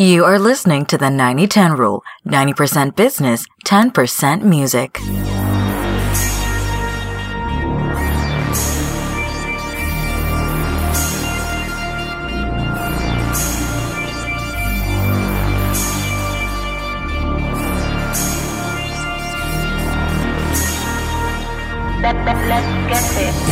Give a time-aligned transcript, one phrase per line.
[0.00, 4.98] You are listening to the 90 10 rule 90% business, 10% music.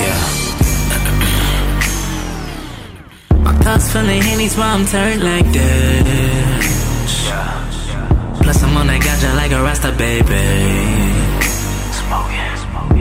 [0.00, 0.48] Yeah.
[3.44, 6.27] My thoughts feeling henny's why I'm turned like this.
[8.48, 10.40] Plus I'm on that ganja like a Rasta baby.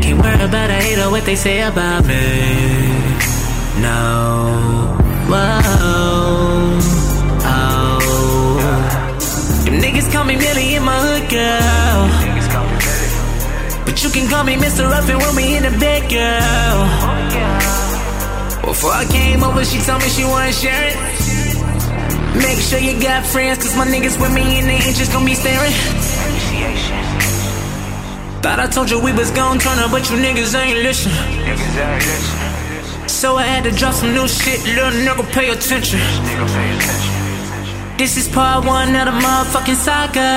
[0.03, 2.19] Can't worry about a hater what they say about me.
[3.79, 4.91] No.
[5.31, 6.83] Whoa.
[7.47, 8.59] Oh.
[9.63, 12.01] Them niggas call me Millie in my hood, girl.
[13.85, 14.83] But you can call me Mr.
[14.91, 16.77] Ruffin when we in the bed, girl.
[18.67, 21.16] Before I came over, she told me she wanna share it.
[22.37, 25.25] Make sure you got friends, cause my niggas with me and they ain't just gonna
[25.25, 25.73] be staring.
[28.41, 31.11] Thought I told you we was gon' turn up, but you niggas ain't listen.
[33.07, 35.99] So I had to drop some new shit, little nigga pay attention.
[37.97, 40.29] This is part one of the motherfucking saga.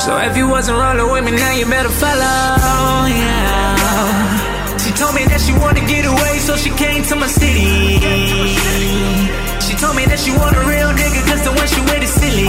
[0.00, 4.76] So if you wasn't rolling with me, now you better follow, yeah.
[4.78, 9.33] She told me that she wanna get away, so she came to my city.
[9.74, 12.14] She told me that she want a real nigga, cause the one she with is
[12.14, 12.46] silly.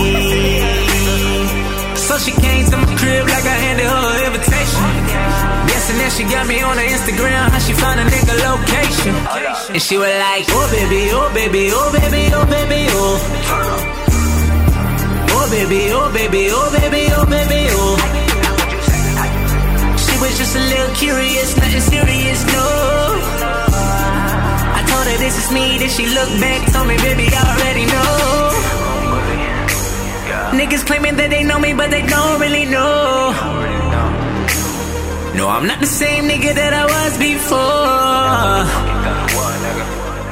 [1.97, 4.85] So she came to my crib like I handed her an invitation.
[5.65, 9.17] Guessing that she got me on her Instagram, how she find a nigga location.
[9.73, 13.17] And she was like, oh baby, oh baby, oh baby, oh baby, oh.
[15.33, 17.97] Oh baby, oh baby, oh baby, oh baby, oh.
[19.97, 23.04] She was just a little curious, nothing serious, no.
[25.25, 28.53] This is me, then she looked back, told me, baby, I already know.
[30.53, 33.33] Niggas claiming that they know me, but they don't really know.
[35.33, 38.65] No, I'm not the same nigga that I was before.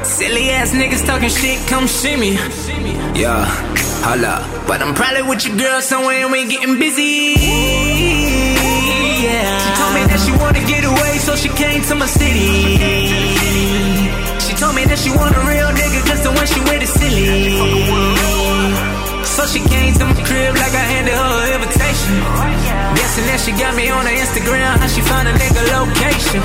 [0.06, 2.38] Silly ass niggas talking shit, come see me.
[3.19, 3.45] Yeah,
[4.06, 4.45] holla.
[4.68, 7.34] But I'm probably with your girl somewhere and we getting busy.
[9.25, 9.57] Yeah.
[9.57, 13.43] She told me that she wanna get away, so she came to my city.
[14.63, 17.59] Told me that she want a real nigga, cause the one she with is silly.
[19.28, 22.16] So she came to my crib like I handed her an invitation.
[22.96, 26.40] Guessing that she got me on her Instagram, how she find a nigga location.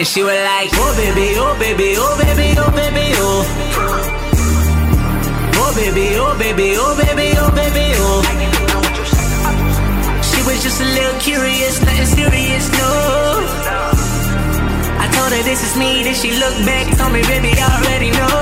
[0.00, 3.44] And she was like, oh baby, oh baby, oh baby, oh baby, oh.
[5.60, 8.24] Oh baby, oh baby, oh baby, oh baby, oh.
[10.32, 13.39] She was just a little curious, nothing serious, no.
[15.30, 18.10] I told her this is me, then she looked back, told me, baby, I already
[18.10, 18.40] know.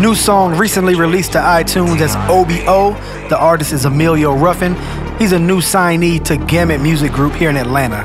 [0.00, 2.94] New song recently released to iTunes as OBO.
[3.28, 4.74] The artist is Emilio Ruffin.
[5.20, 8.04] He's a new signee to Gamut Music Group here in Atlanta.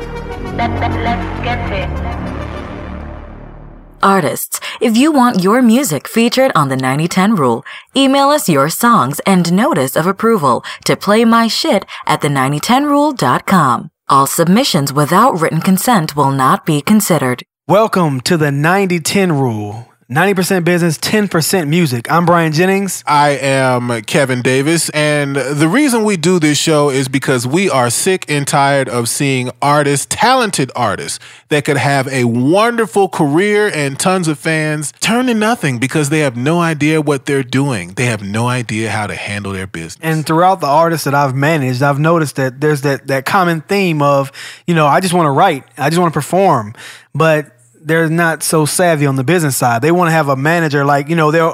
[4.04, 4.45] Artists,
[4.86, 7.66] if you want your music featured on the 9010 rule,
[7.98, 13.90] email us your songs and notice of approval to playmyshit at the9010rule.com.
[14.10, 17.42] All submissions without written consent will not be considered.
[17.68, 22.12] Welcome to the 90 10 rule 90% business, 10% music.
[22.12, 23.04] I'm Brian Jennings.
[23.08, 24.90] I am Kevin Davis.
[24.92, 29.10] And the reason we do this show is because we are sick and tired of
[29.10, 31.18] seeing artists, talented artists,
[31.50, 36.20] that could have a wonderful career and tons of fans turn to nothing because they
[36.20, 37.96] have no idea what they're doing.
[37.96, 39.98] They have no idea how to handle their business.
[40.04, 44.04] And throughout the artists that I've managed, I've noticed that there's that, that common theme
[44.04, 44.32] of,
[44.68, 46.76] you know, I just want to write, I just want to perform.
[47.16, 47.55] But
[47.86, 49.82] they're not so savvy on the business side.
[49.82, 51.54] They want to have a manager like, you know, they're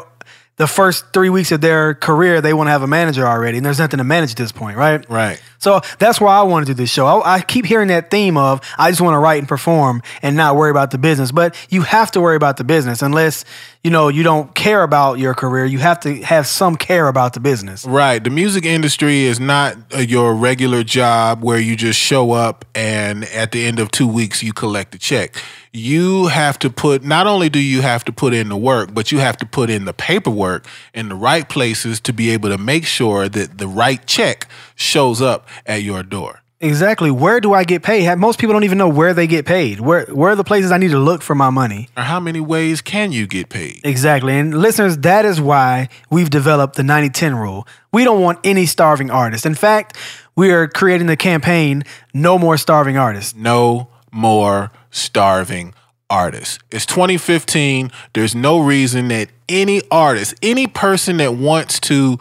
[0.58, 3.66] the first three weeks of their career, they want to have a manager already, and
[3.66, 5.08] there's nothing to manage at this point, right?
[5.10, 5.42] Right.
[5.62, 7.06] So that's why I want to do this show.
[7.06, 10.36] I, I keep hearing that theme of I just want to write and perform and
[10.36, 11.32] not worry about the business.
[11.32, 13.46] But you have to worry about the business unless
[13.84, 15.66] you know you don't care about your career.
[15.66, 17.86] You have to have some care about the business.
[17.86, 18.24] Right.
[18.24, 23.24] The music industry is not uh, your regular job where you just show up and
[23.26, 25.36] at the end of two weeks you collect a check.
[25.74, 29.12] You have to put, not only do you have to put in the work, but
[29.12, 32.58] you have to put in the paperwork in the right places to be able to
[32.58, 34.50] make sure that the right check
[34.82, 36.42] shows up at your door.
[36.60, 37.10] Exactly.
[37.10, 38.16] Where do I get paid?
[38.18, 39.80] Most people don't even know where they get paid.
[39.80, 41.90] Where where are the places I need to look for my money?
[41.98, 43.82] Or how many ways can you get paid?
[43.84, 44.38] Exactly.
[44.38, 47.68] And listeners, that is why we've developed the 90-10 rule.
[47.92, 49.46] We don't want any starving artists.
[49.46, 49.98] In fact,
[50.36, 51.84] we are creating the campaign
[52.14, 53.36] No More Starving Artists.
[53.36, 55.74] No more starving
[56.12, 56.60] artists.
[56.70, 57.92] It's 2015.
[58.14, 62.20] There's no reason that any artist, any person that wants to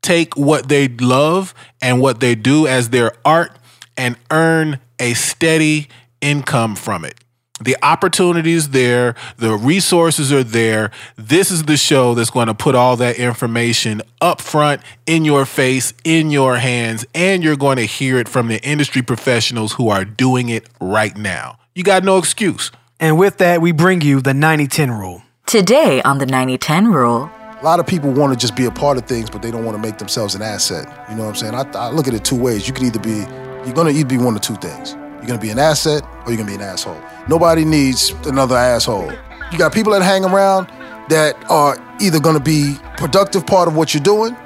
[0.00, 3.54] take what they love and what they do as their art
[3.96, 5.88] and earn a steady
[6.20, 7.16] income from it.
[7.60, 10.90] The opportunities there, the resources are there.
[11.16, 15.44] This is the show that's going to put all that information up front in your
[15.44, 19.90] face, in your hands, and you're going to hear it from the industry professionals who
[19.90, 21.58] are doing it right now.
[21.74, 22.72] You got no excuse.
[22.98, 25.22] And with that, we bring you the 90 10 rule.
[25.46, 27.30] Today on the 90 10 rule.
[27.62, 29.64] A lot of people want to just be a part of things, but they don't
[29.64, 30.84] want to make themselves an asset.
[31.08, 31.54] You know what I'm saying?
[31.54, 32.66] I, I look at it two ways.
[32.66, 33.18] You could either be,
[33.64, 34.94] you're going to either be one of two things.
[34.94, 37.00] You're going to be an asset or you're going to be an asshole.
[37.28, 39.12] Nobody needs another asshole.
[39.52, 40.66] You got people that hang around
[41.08, 44.36] that are either going to be productive part of what you're doing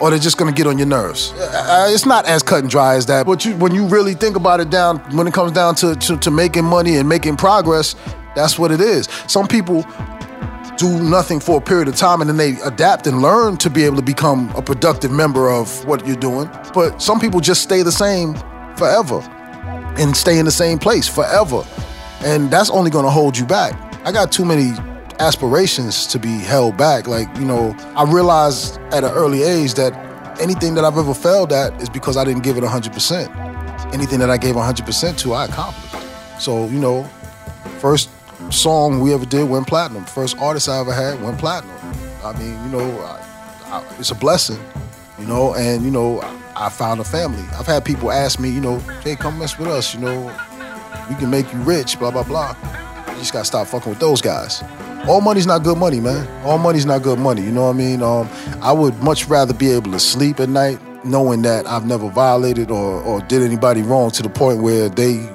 [0.00, 1.32] or they're just going to get on your nerves.
[1.32, 4.34] Uh, it's not as cut and dry as that, but you, when you really think
[4.34, 7.96] about it down, when it comes down to, to, to making money and making progress,
[8.34, 9.10] that's what it is.
[9.26, 9.84] Some people
[10.76, 13.84] do nothing for a period of time and then they adapt and learn to be
[13.84, 16.50] able to become a productive member of what you're doing.
[16.74, 18.34] But some people just stay the same
[18.76, 19.20] forever
[19.98, 21.64] and stay in the same place forever.
[22.24, 23.74] And that's only gonna hold you back.
[24.04, 24.72] I got too many
[25.18, 27.06] aspirations to be held back.
[27.06, 29.94] Like, you know, I realized at an early age that
[30.40, 33.94] anything that I've ever failed at is because I didn't give it 100%.
[33.94, 36.06] Anything that I gave 100% to, I accomplished.
[36.38, 37.04] So, you know,
[37.78, 38.10] first
[38.50, 40.04] song we ever did went platinum.
[40.04, 41.76] First artist I ever had went platinum.
[42.24, 43.22] I mean, you know, I,
[43.66, 44.58] I, it's a blessing,
[45.18, 47.44] you know, and, you know, I, I found a family.
[47.58, 50.36] I've had people ask me, you know, hey, come mess with us, you know,
[51.08, 52.56] we can make you rich, blah, blah, blah.
[53.10, 54.62] You just gotta stop fucking with those guys.
[55.08, 56.26] All money's not good money, man.
[56.44, 57.42] All money's not good money.
[57.42, 58.02] You know what I mean?
[58.02, 58.28] Um,
[58.60, 62.70] I would much rather be able to sleep at night knowing that I've never violated
[62.70, 65.30] or, or did anybody wrong to the point where they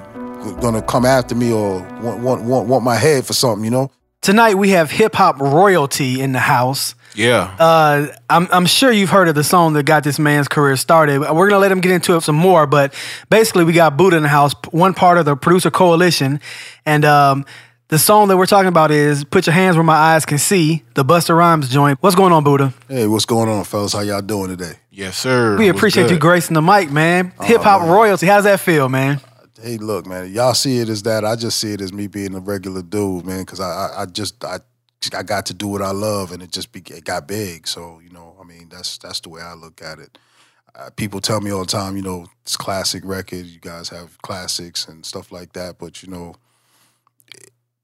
[0.62, 3.92] gonna come after me or want, want, want, want my head for something, you know?
[4.22, 6.96] Tonight we have hip hop royalty in the house.
[7.16, 7.56] Yeah.
[7.60, 11.20] Uh, I'm, I'm sure you've heard of the song that got this man's career started.
[11.20, 12.94] We're gonna let him get into it some more, but
[13.30, 16.40] basically we got Buddha in the house, one part of the producer coalition,
[16.86, 17.46] and um,
[17.90, 20.84] the song that we're talking about is "Put Your Hands Where My Eyes Can See,"
[20.94, 21.98] the Busta Rhymes joint.
[22.02, 22.74] What's going on, Buddha?
[22.88, 23.92] Hey, what's going on, fellas?
[23.94, 24.78] How y'all doing today?
[24.92, 25.58] yes, sir.
[25.58, 27.34] We appreciate you gracing the mic, man.
[27.42, 28.28] Hip hop royalty.
[28.28, 29.20] How does that feel, man?
[29.62, 30.34] Hey, look, man.
[30.34, 31.24] Y'all see it as that.
[31.24, 33.42] I just see it as me being a regular dude, man.
[33.42, 34.60] Because I, I, I just, I,
[35.16, 37.68] I got to do what I love, and it just, be, it got big.
[37.68, 40.18] So you know, I mean, that's that's the way I look at it.
[40.74, 43.46] Uh, people tell me all the time, you know, it's classic record.
[43.46, 46.36] You guys have classics and stuff like that, but you know,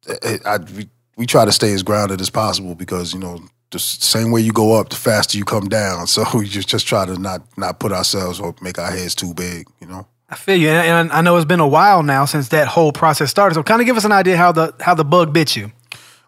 [0.07, 3.39] it, it, I, we, we try to stay as grounded as possible because you know
[3.71, 6.07] the same way you go up, the faster you come down.
[6.07, 9.33] So we just just try to not not put ourselves or make our heads too
[9.33, 10.07] big, you know.
[10.29, 13.29] I feel you, and, I know it's been a while now since that whole process
[13.29, 13.55] started.
[13.55, 15.71] So, kind of give us an idea how the how the bug bit you.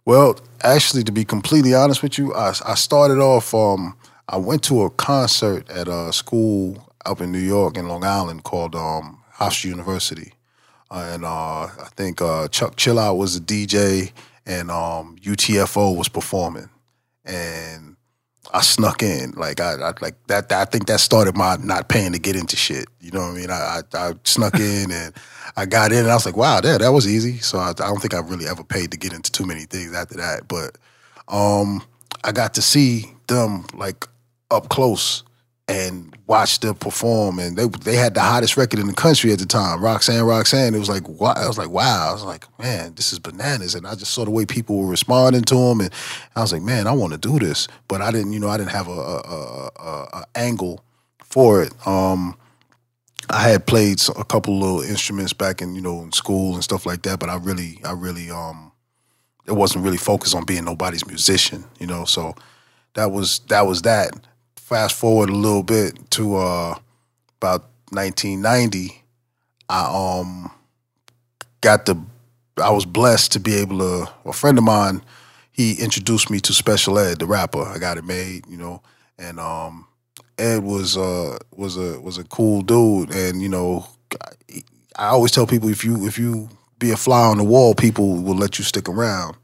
[0.05, 3.53] Well, actually, to be completely honest with you, I, I started off.
[3.53, 3.97] Um,
[4.29, 8.43] I went to a concert at a school up in New York in Long Island
[8.43, 10.33] called um, Hofstra University,
[10.89, 14.13] uh, and uh, I think uh, Chuck Chillout was the DJ,
[14.45, 16.69] and um, UTFO was performing,
[17.25, 17.97] and
[18.51, 19.31] I snuck in.
[19.31, 20.67] Like I, I like that, that.
[20.67, 22.87] I think that started my not paying to get into shit.
[22.99, 23.51] You know what I mean?
[23.51, 25.13] I, I, I snuck in and
[25.55, 27.37] I got in, and I was like, wow, that that was easy.
[27.39, 29.94] So I, I don't think I really ever paid to get into too many things
[29.94, 30.47] after that.
[30.47, 30.77] But
[31.27, 31.83] um,
[32.23, 34.07] I got to see them like
[34.51, 35.23] up close
[35.68, 37.40] and watch them perform.
[37.40, 40.76] And they they had the hottest record in the country at the time, Roxanne, Roxanne.
[40.76, 41.33] It was like wow.
[41.36, 42.09] I was like wow.
[42.09, 43.76] I was like man, this is bananas.
[43.76, 45.92] And I just saw the way people were responding to them, and
[46.36, 47.68] I was like man, I want to do this.
[47.90, 50.83] But I didn't, you know, I didn't have a, a, a, a, a angle
[51.24, 51.74] for it.
[51.86, 52.38] Um,
[53.30, 56.86] I had played a couple little instruments back in you know in school and stuff
[56.86, 58.71] like that, but I really, I really, um,
[59.48, 62.06] it wasn't really focused on being nobody's musician, you know.
[62.06, 62.36] So
[62.94, 64.12] that was that was that.
[64.69, 66.76] Fast forward a little bit to uh,
[67.42, 69.02] about 1990,
[69.68, 70.52] I um
[71.59, 71.99] got the
[72.61, 74.11] I was blessed to be able to.
[74.26, 75.02] A friend of mine,
[75.52, 77.64] he introduced me to Special Ed, the rapper.
[77.64, 78.83] I got it made, you know,
[79.18, 79.88] and um
[80.38, 83.88] Ed was uh was a was a cool dude, and you know,
[84.21, 84.61] I,
[84.97, 86.47] I always tell people if you if you
[86.78, 89.35] be a fly on the wall, people will let you stick around.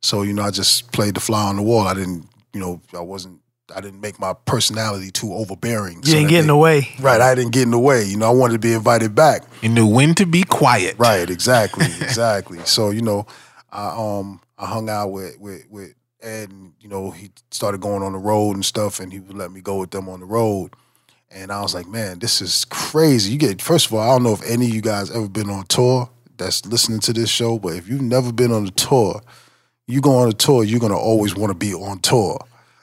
[0.00, 1.86] So you know, I just played the fly on the wall.
[1.86, 3.41] I didn't, you know, I wasn't.
[3.74, 5.98] I didn't make my personality too overbearing.
[5.98, 6.88] You so didn't that get in the way.
[7.00, 8.04] Right, I didn't get in the way.
[8.04, 9.42] You know, I wanted to be invited back.
[9.62, 10.96] You knew when to be quiet.
[10.98, 12.58] Right, exactly, exactly.
[12.64, 13.26] So you know,
[13.70, 18.02] I um I hung out with with with Ed, and you know he started going
[18.02, 20.26] on the road and stuff, and he would let me go with them on the
[20.26, 20.74] road.
[21.30, 23.32] And I was like, man, this is crazy.
[23.32, 25.48] You get first of all, I don't know if any of you guys ever been
[25.50, 26.10] on tour.
[26.36, 29.20] that's listening to this show, but if you've never been on a tour,
[29.86, 32.38] you go on a tour, you're gonna always want to be on tour.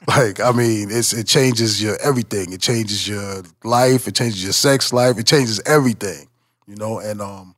[0.07, 2.53] Like, I mean, it's it changes your everything.
[2.53, 4.07] It changes your life.
[4.07, 5.17] It changes your sex life.
[5.17, 6.27] It changes everything.
[6.67, 7.55] You know, and um,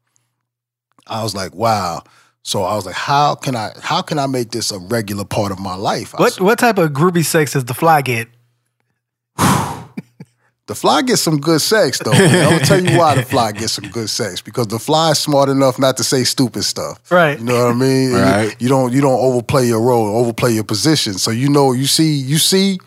[1.08, 2.04] I was like, wow.
[2.44, 5.52] So I was like, how can I how can I make this a regular part
[5.52, 6.16] of my life?
[6.16, 8.28] I What what type of groovy sex does the fly get?
[10.72, 12.12] The fly gets some good sex though.
[12.12, 12.44] man.
[12.46, 15.20] I'm gonna tell you why the fly gets some good sex because the fly is
[15.20, 17.12] smart enough not to say stupid stuff.
[17.12, 17.38] Right.
[17.38, 18.12] You know what I mean?
[18.16, 18.56] And you- Right.
[18.62, 21.16] You, don't you don't overplay your role, overplay your position.
[21.16, 22.80] So you know you see you see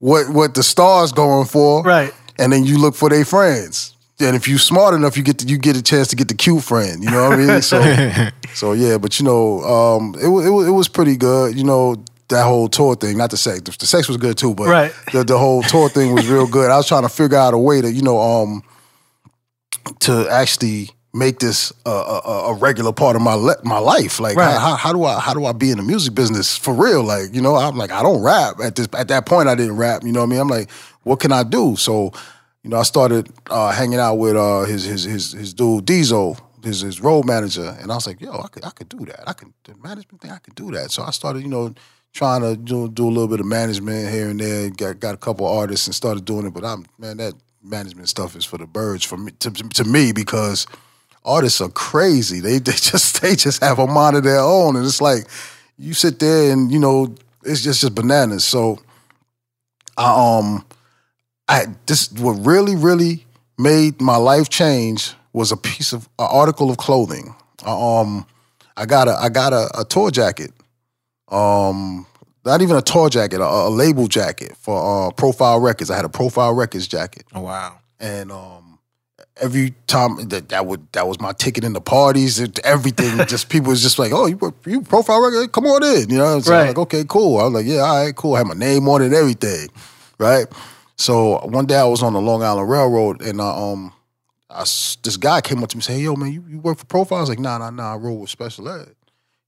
[0.00, 1.82] what what the star's going for.
[1.82, 2.12] Right.
[2.38, 3.94] And then you look for their friends.
[4.20, 6.34] And if you smart enough, you get to, you get a chance to get the
[6.34, 7.02] cute friend.
[7.02, 7.62] You know what I mean?
[7.62, 7.80] So
[8.54, 11.56] so yeah, but you know, um, it wa- it it was pretty good.
[11.56, 11.96] You know.
[12.28, 13.60] That whole tour thing, not the sex.
[13.78, 14.92] The sex was good too, but Right.
[15.12, 16.70] the, the whole tour thing was real good.
[16.70, 18.62] I was trying to figure out a way to, you know, um,
[20.00, 24.20] to actually make this a, a, a regular part of my le- my life.
[24.20, 24.58] Like, Right.
[24.58, 27.02] how, how do I how do I be in the music business for real?
[27.02, 29.48] Like, you know, I'm like, I don't rap at this at that point.
[29.48, 30.02] I didn't rap.
[30.04, 30.40] You know what I mean?
[30.40, 30.70] I'm like,
[31.04, 31.76] what can I do?
[31.76, 32.12] So,
[32.62, 36.36] you know, I started uh, hanging out with uh, his his his his dude Diesel.
[36.64, 39.28] His, his road manager and I was like, yo, I could I could do that.
[39.28, 40.90] I could the management thing, I could do that.
[40.90, 41.72] So I started, you know,
[42.18, 44.70] trying to do, do a little bit of management here and there.
[44.70, 46.52] Got got a couple artists and started doing it.
[46.52, 50.10] But I'm man, that management stuff is for the birds for me to, to me
[50.10, 50.66] because
[51.24, 52.40] artists are crazy.
[52.40, 55.28] They they just they just have a mind of their own, and it's like
[55.78, 58.44] you sit there and you know it's just just bananas.
[58.44, 58.80] So
[59.96, 60.66] I um
[61.46, 63.26] I this what really really
[63.58, 67.36] made my life change was a piece of an article of clothing.
[67.64, 68.26] I, um
[68.76, 70.50] I got a I got a, a tour jacket.
[71.28, 72.07] Um
[72.48, 75.90] not even a tour jacket, a, a label jacket for uh, Profile Records.
[75.90, 77.78] I had a Profile Records jacket Oh, wow.
[78.00, 78.78] and um,
[79.40, 83.16] every time that that would that was my ticket in the parties, everything.
[83.26, 85.52] just people was just like, "Oh, you you profile record?
[85.52, 86.24] Come on in," you know.
[86.36, 86.68] I'm Right.
[86.68, 87.38] like, okay, cool.
[87.38, 89.68] I was like, "Yeah, all right, cool." I had my name on it, and everything,
[90.18, 90.46] right?
[90.96, 93.92] So one day I was on the Long Island Railroad, and uh, um,
[94.50, 96.78] I this guy came up to me and said, "Hey, yo, man, you, you work
[96.78, 97.92] for Profile?" I was like, "Nah, nah, nah.
[97.94, 98.94] I roll with Special Ed."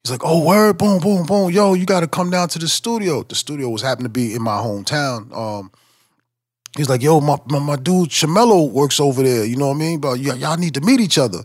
[0.02, 1.50] He's like, "Oh, word, boom, boom, boom.
[1.50, 4.34] Yo, you got to come down to the studio." The studio was happened to be
[4.34, 5.34] in my hometown.
[5.36, 5.70] Um,
[6.76, 9.44] He's like, yo, my, my, my dude Chamelo works over there.
[9.44, 9.98] You know what I mean?
[9.98, 11.40] But y- y'all need to meet each other.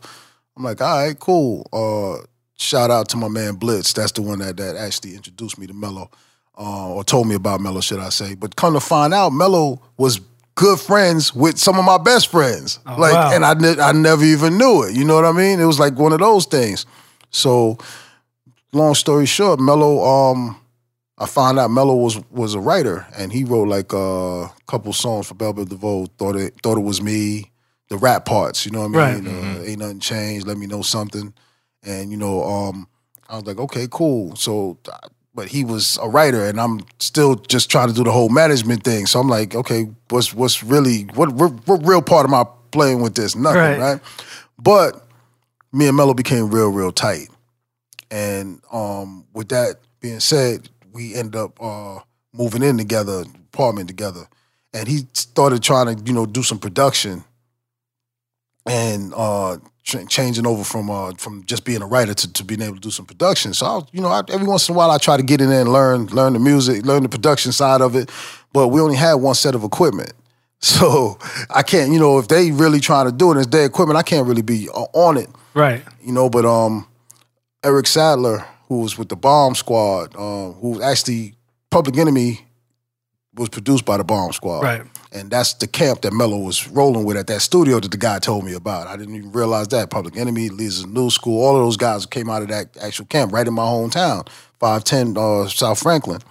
[0.56, 1.68] I'm like, all right, cool.
[1.74, 2.24] Uh,
[2.58, 3.92] shout out to my man Blitz.
[3.94, 6.12] That's the one that, that actually introduced me to Mello,
[6.60, 8.36] uh, or told me about Mello, should I say.
[8.36, 10.22] But come to find out, Mello was
[10.54, 12.80] good friends with some of my best friends.
[12.86, 13.32] like, wow.
[13.34, 14.96] and I, ne- I never even knew it.
[14.96, 15.60] You know what I mean?
[15.60, 16.86] It was like one of those things.
[17.32, 17.80] So,
[18.76, 20.58] long story short, Mello, um,
[21.18, 25.28] I found out Mello was was a writer, and he wrote like a couple songs
[25.28, 26.08] for Bell Biv DeVoe.
[26.18, 27.52] Thought it thought it was me,
[27.90, 28.66] the rap parts.
[28.66, 29.28] You know what I mean?
[29.28, 30.46] Uh, Ain't nothing changed.
[30.46, 31.34] Let me know something.
[31.84, 32.88] And you know, um,
[33.30, 34.36] I was like, okay, cool.
[34.36, 38.12] So, uh, but he was a writer, and I'm still just trying to do the
[38.12, 39.06] whole management thing.
[39.06, 43.02] So I'm like, okay, what's what's really what what, what real part am I playing
[43.02, 43.36] with this?
[43.38, 43.80] Nothing, Right.
[43.80, 44.02] right?
[44.60, 45.02] But
[45.72, 47.30] me and Mello became real, real tight.
[48.16, 52.00] And um, with that being said, we ended up uh,
[52.34, 54.30] moving in together, apartment together.
[54.74, 57.26] And he started trying to, you know, do some production
[58.66, 62.62] and uh, ch- changing over from uh, from just being a writer to, to being
[62.62, 63.54] able to do some production.
[63.54, 65.50] So, I, you know, I, every once in a while I try to get in
[65.50, 68.10] there and learn learn the music, learn the production side of it.
[68.54, 70.14] But we only had one set of equipment.
[70.62, 71.20] So
[71.54, 73.98] I can't, you know, if they really trying to do it, it's their equipment.
[74.00, 75.84] I can't really be uh, on it Right.
[76.02, 76.28] you know.
[76.28, 76.88] But um,
[77.66, 81.34] Eric Sadler, who was with the Bomb Squad, um, who actually
[81.72, 82.46] Public Enemy
[83.34, 84.84] was produced by the Bomb Squad, Right.
[85.12, 88.20] And that's the camp that Mello was rolling with at that studio that the guy
[88.20, 88.88] told me about.
[88.88, 92.30] I didn't even realize that Public Enemy, Lee's New School, all of those guys came
[92.30, 94.28] out of that actual camp right in my hometown,
[94.60, 96.22] five ten uh, South Franklin,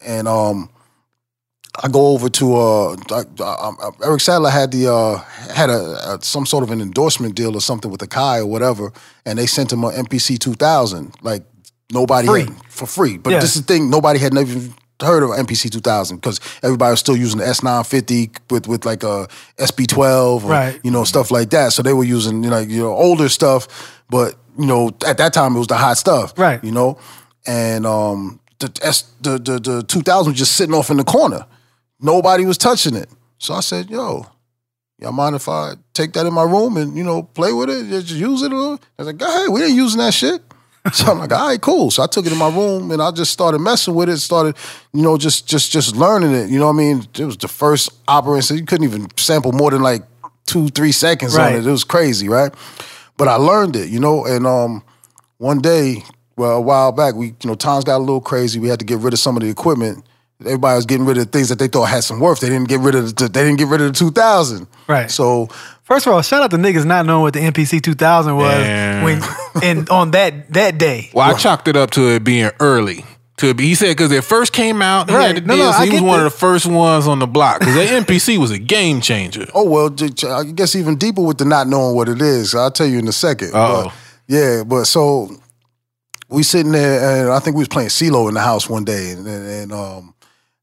[0.00, 0.70] and um.
[1.82, 5.16] I go over to uh, I, I, Eric Sadler had the uh,
[5.52, 8.46] had a, a some sort of an endorsement deal or something with the Akai or
[8.46, 8.92] whatever,
[9.24, 11.42] and they sent him an MPC two thousand like
[11.92, 12.40] nobody Free.
[12.44, 13.18] had, for free.
[13.18, 13.40] But Yeah.
[13.40, 16.90] this is the thing, nobody had never even heard of MPC two thousand because everybody
[16.92, 19.28] was still using the S nine fifty with with like a
[19.60, 20.80] SP twelve or Right.
[20.82, 21.72] you know stuff like that.
[21.74, 25.34] So they were using you know you know older stuff, but you know at that
[25.34, 26.62] time it was the hot stuff, Right.
[26.64, 26.98] You know,
[27.46, 31.04] and um the S the the, the two thousand was just sitting off in the
[31.04, 31.44] corner.
[32.00, 33.08] Nobody was touching it.
[33.38, 34.26] So I said, yo,
[34.98, 37.88] y'all mind if I take that in my room and, you know, play with it,
[37.88, 38.52] just use it?
[38.52, 40.42] I was like, go ahead, we ain't using that shit.
[40.92, 41.90] So I'm like, all right, cool.
[41.90, 44.54] So I took it in my room and I just started messing with it, started,
[44.92, 46.48] you know, just just just learning it.
[46.48, 47.04] You know what I mean?
[47.18, 50.04] It was the first opera, so you couldn't even sample more than like
[50.46, 51.54] two, three seconds Right.
[51.54, 51.66] on it.
[51.66, 52.54] It was crazy, right?
[53.16, 54.24] but I learned it, you know.
[54.26, 54.84] And um,
[55.38, 56.04] one day,
[56.36, 58.60] well, a while back, we you know times got a little crazy.
[58.60, 60.06] We had to get rid of some of the equipment.
[60.40, 62.40] Everybody was getting rid of things that they thought had some worth.
[62.40, 63.28] They didn't get rid of the.
[63.28, 64.66] They didn't get rid of the two thousand.
[64.86, 65.10] Right.
[65.10, 65.48] So
[65.82, 69.04] First of all, shout out to niggas not knowing what the MPC 2000 was Damn.
[69.04, 69.22] when
[69.62, 71.10] and on that that day.
[71.14, 73.04] Well, I chalked it up to it being early.
[73.36, 75.34] To be, he said because it first came out, he Right.
[75.36, 76.26] had the No, no, deal, so he was one that.
[76.26, 77.60] of the first ones on the block.
[77.60, 79.46] Because the MPC was a game changer.
[79.54, 79.94] Oh well,
[80.34, 82.54] I guess even deeper with the not knowing what it is.
[82.54, 83.92] I'll tell you in a 2nd Uh-oh.
[84.26, 85.30] Yeah, but so
[86.28, 89.10] we sitting there, and I think we was playing CeeLo in the house one day,
[89.12, 90.14] and, and, and um,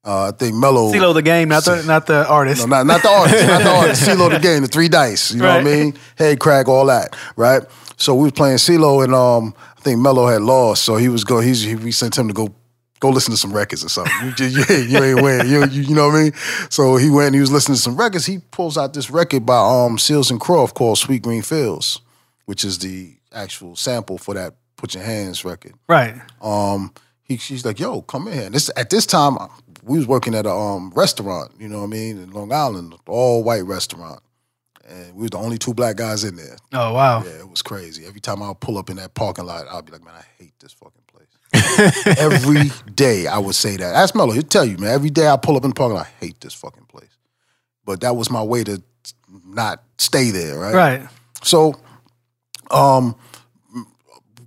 [0.05, 0.91] uh, I think Mello.
[0.91, 2.61] CeeLo the game, not the not the artist.
[2.67, 4.01] No, not, not the artist, not the artist.
[4.07, 5.31] CeeLo the game, the three dice.
[5.33, 5.93] You know what I mean?
[6.17, 7.61] Head crack, all that, right?
[7.97, 11.23] So we was playing CeeLo, and um, I think Mello had lost, so he was
[11.23, 11.47] going.
[11.47, 12.53] He's he, we sent him to go
[12.99, 14.13] go listen to some records or something.
[14.25, 15.47] You, just, you, ain't- you ain't win.
[15.49, 16.33] You, you you know what I mean?
[16.69, 17.27] So he went.
[17.27, 18.25] and He was listening to some records.
[18.25, 22.01] He pulls out this record by um Seals and Croft called Sweet Green Fields,
[22.45, 26.13] which is the actual sample for that Put Your Hands record right.
[26.41, 26.91] um,
[27.23, 29.37] he, she's like, "Yo, come in here." And this at this time,
[29.85, 31.51] we was working at a um, restaurant.
[31.59, 34.21] You know what I mean, in Long Island, all white restaurant,
[34.87, 36.57] and we was the only two black guys in there.
[36.73, 37.23] Oh wow.
[37.23, 38.05] Yeah, it was crazy.
[38.05, 40.23] Every time I would pull up in that parking lot, I'd be like, "Man, I
[40.41, 41.27] hate this fucking place."
[42.17, 43.95] every day I would say that.
[43.95, 44.91] Ask Mello, he'll tell you, man.
[44.91, 47.15] Every day I pull up in the parking lot, I hate this fucking place.
[47.85, 48.81] But that was my way to
[49.45, 50.73] not stay there, right?
[50.73, 51.09] Right.
[51.43, 51.79] So,
[52.71, 53.15] um,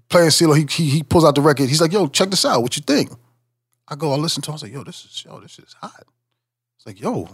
[0.08, 1.68] playing CeeLo, he, he he pulls out the record.
[1.68, 2.62] He's like, "Yo, check this out.
[2.62, 3.10] What you think?"
[3.88, 4.50] I go, I listen to.
[4.50, 4.52] it.
[4.52, 6.04] I was like, "Yo, this is yo, this shit is hot."
[6.76, 7.28] It's like, "Yo,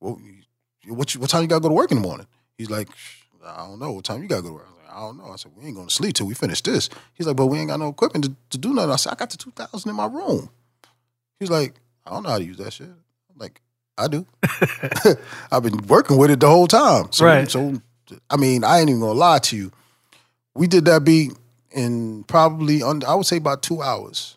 [0.00, 0.20] well,
[0.88, 2.26] what you, what time you gotta go to work in the morning?"
[2.58, 2.88] He's like,
[3.44, 3.92] "I don't know.
[3.92, 5.52] What time you gotta go to work?" I was like, "I don't know." I said,
[5.56, 7.78] "We ain't going to sleep till we finish this." He's like, "But we ain't got
[7.78, 10.06] no equipment to, to do nothing." I said, "I got the two thousand in my
[10.06, 10.50] room."
[11.38, 11.74] He's like,
[12.06, 13.60] "I don't know how to use that shit." I'm like,
[13.96, 14.26] "I do.
[15.52, 17.50] I've been working with it the whole time." So, Right.
[17.50, 17.80] So,
[18.30, 19.72] I mean, I ain't even gonna lie to you.
[20.54, 21.32] We did that beat
[21.70, 24.36] in probably under, I would say about two hours.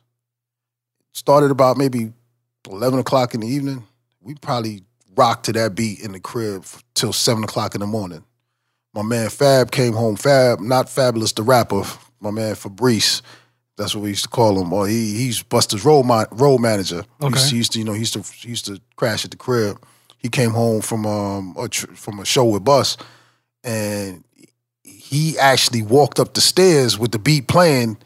[1.19, 2.13] Started about maybe
[2.65, 3.83] eleven o'clock in the evening.
[4.21, 4.83] We probably
[5.17, 8.23] rocked to that beat in the crib till seven o'clock in the morning.
[8.93, 10.15] My man Fab came home.
[10.15, 11.83] Fab, not Fabulous the rapper.
[12.21, 13.21] My man Fabrice.
[13.75, 14.71] That's what we used to call him.
[14.71, 17.03] Or he he's Busta's road ma- road manager.
[17.19, 17.49] He used, Okay.
[17.49, 19.77] he used to you know he used to he used to crash at the crib.
[20.19, 22.95] He came home from um a tr- from a show with Bus,
[23.65, 24.23] and
[24.85, 27.97] he actually walked up the stairs with the beat playing,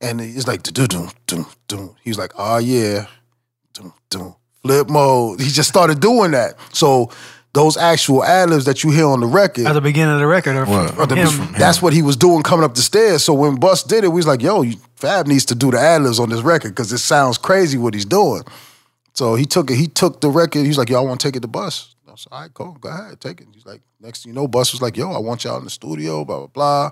[0.00, 1.96] and it's like do do do do.
[2.02, 3.06] He was like, oh yeah,
[3.74, 5.40] do do flip mode.
[5.40, 6.54] He just started doing that.
[6.72, 7.10] So
[7.52, 10.26] those actual ad libs that you hear on the record, At the beginning of the
[10.26, 10.90] record, or What?
[10.94, 11.52] from or the- him.
[11.58, 13.24] that's what he was doing coming up the stairs.
[13.24, 14.64] So when Bus did it, we was like, yo,
[14.96, 17.92] Fab needs to do the ad libs on this record because it sounds crazy what
[17.94, 18.42] he's doing.
[19.14, 19.76] So he took it.
[19.76, 20.64] He took the record.
[20.64, 21.94] He's like, yo, I want to take it to Bus.
[22.06, 23.48] I was like, all right, cool, go ahead, take it.
[23.52, 25.70] He's like, next thing you know, Bus was like, yo, I want y'all in the
[25.70, 26.90] studio, blah blah blah.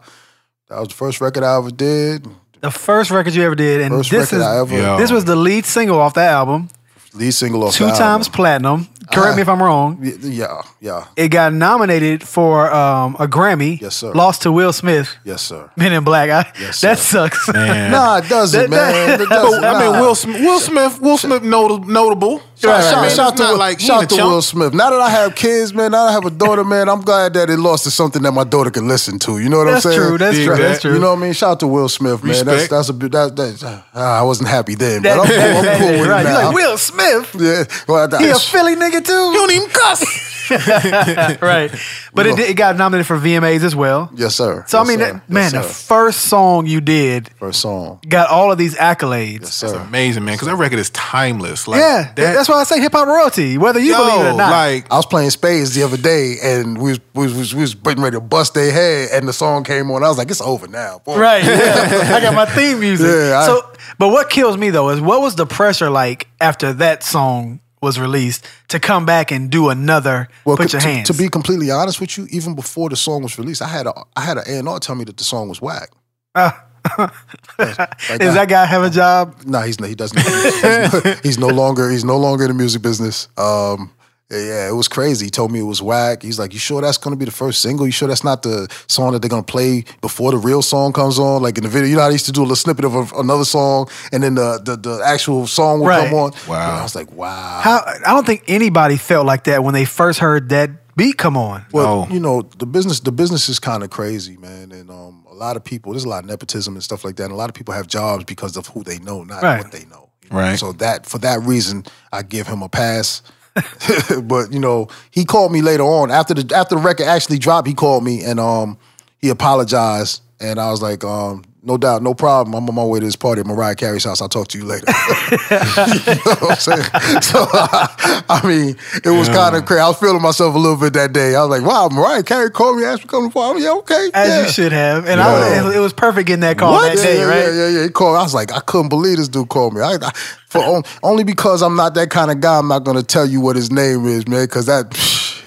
[0.69, 2.27] That was the first record I ever did.
[2.61, 4.99] The first record you ever did, and First this record is I ever Yo.
[4.99, 6.69] this was the lead single off the album.
[7.15, 8.33] lead single off Two the times album.
[8.33, 8.89] platinum.
[9.13, 9.99] Correct me if I'm wrong.
[10.03, 13.81] Y- Yeah, yeah, It got nominated for um, a Grammy.
[13.81, 14.13] Yes, sir.
[14.13, 15.09] Lost to Will Smith.
[15.25, 15.71] yes, sir.
[15.77, 16.29] Men in Black.
[16.29, 17.29] I, Yes, that sir.
[17.31, 17.49] sucks.
[17.55, 17.91] Man.
[17.93, 19.09] Nah, it doesn't, That- man.
[19.09, 19.65] that- It doesn't.
[19.65, 20.01] I mean, Nah.
[20.03, 21.87] Will Smith, Will Smith, Will Smith, notable.
[21.89, 22.43] notable.
[22.61, 24.23] Shout, Right, shout, right, man, shout it's to, Will, like shout a to.
[24.25, 24.75] Will Smith.
[24.75, 27.35] Now that I have kids, man, now that I have a daughter, man, I'm glad
[27.35, 29.39] that it lost to something that my daughter can listen to.
[29.39, 30.09] You know what That's I'm saying?
[30.09, 30.57] true, that's Dig true.
[30.57, 30.93] That's true.
[30.95, 31.33] You know what I mean?
[31.35, 32.33] Shout out to Will Smith, man.
[32.33, 32.71] That's Respect.
[32.71, 33.13] that's a bit.
[33.13, 36.27] That, that, ah, I wasn't happy then, That- but I'm, I'm cool with right.
[36.27, 37.37] it You're like Will Smith.
[37.39, 39.13] yeah, well, He a Philly nigga too.
[39.13, 40.28] You don't even cuss.
[41.43, 41.71] right.
[42.15, 44.11] But it, did- it got nominated for VMAs as well.
[44.15, 44.65] yes, sir.
[44.67, 45.13] So I Yes, mean, sir.
[45.13, 45.69] that, man, yes, the sir.
[45.95, 49.41] first song you did first song, got all of these accolades.
[49.43, 49.79] yes, That's sir.
[49.81, 50.35] amazing, man.
[50.35, 51.69] Because that record is timeless.
[51.69, 54.31] Like, yeah, that, that's why I say hip hop royalty, whether you yo, believe it
[54.35, 54.51] or not.
[54.51, 57.75] like, I was playing spades the other day, and we was, we was, we was
[57.75, 60.03] getting ready to bust their head, and the song came on.
[60.03, 61.19] I was like, "It's over now." boy.
[61.19, 61.45] Right.
[61.45, 62.13] Yeah.
[62.15, 63.07] I got my theme music.
[63.07, 66.73] Yeah, I- so, but what kills me though is what was the pressure like after
[66.75, 71.07] that song was released to come back and do another Well, Put Your to- Hands?
[71.09, 73.93] To, be completely honest with you, even before the song was released, I had a
[74.17, 75.91] I had an A&R tell me that the song was whack.
[76.37, 79.35] is that guy have a job?
[79.45, 80.19] No, he's he doesn't.
[80.21, 83.29] He's, he's no longer he's no longer in the music business.
[83.37, 83.93] Um,
[84.31, 85.27] yeah, it was crazy.
[85.27, 86.23] He told me it was whack.
[86.23, 87.87] He's like, "You sure that's going to be the first single?
[87.87, 90.93] You sure that's not the song that they're going to play before the real song
[90.93, 91.41] comes on?
[91.43, 92.95] Like in the video, you know how they used to do a little snippet of
[92.95, 96.09] a, another song, and then the the, the actual song would Right.
[96.11, 96.33] come on.
[96.47, 96.71] Wow.
[96.73, 97.61] And I was like, wow.
[97.65, 101.37] How I don't think anybody felt like that when they first heard that beat come
[101.37, 101.65] on.
[101.73, 102.13] Well, No.
[102.15, 105.57] you know, the business the business is kind of crazy, man, and um, a lot
[105.57, 107.25] of people there's a lot of nepotism and stuff like that.
[107.25, 109.63] And a lot of people have jobs because of who they know, not Right.
[109.63, 110.11] what they know.
[110.23, 110.37] you know?
[110.39, 110.59] Right.
[110.59, 113.23] So that for that reason, I give him a pass.
[114.23, 117.69] but you know, he called me later on after the after the record actually dropped.
[117.69, 118.79] He called me and um,
[119.19, 122.55] he apologized, and I was like, um, no doubt, no problem.
[122.55, 124.23] I'm on my way to this party at Mariah Carey's house.
[124.23, 124.87] I'll talk to you later.
[124.89, 126.85] you know what I'm saying?
[127.29, 129.81] So, I mean, it was kind of crazy.
[129.81, 131.35] I was feeling myself a little bit that day.
[131.35, 133.61] I was like, wow, Mariah Carey called me, asked me to come to the party.
[133.61, 134.11] Yeah, okay.
[134.15, 134.43] As yeah.
[134.43, 135.07] you should have.
[135.07, 136.97] And I was, it was perfect getting that call What?
[136.97, 137.45] that day, yeah, right?
[137.45, 137.83] Yeah, yeah, yeah.
[137.85, 138.17] He called.
[138.17, 139.83] I was like, I couldn't believe this dude called me.
[139.83, 140.13] I, I
[140.49, 142.59] for on, only because I'm not that kind of guy.
[142.59, 144.45] I'm not going to tell you what his name is, man.
[144.45, 144.95] Because that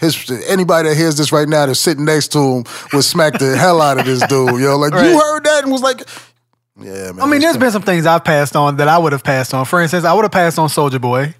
[0.02, 3.56] his anybody that hears this right now that's sitting next to him would smack the
[3.56, 4.60] hell out of this dude.
[4.60, 5.10] Yo, like Right.
[5.10, 6.02] you heard that and was like,
[6.80, 7.22] yeah, man.
[7.22, 9.54] I mean, it's there's been some things I've passed on that I would have passed
[9.54, 9.64] on.
[9.66, 11.36] For instance, I would have passed on Soulja Boy.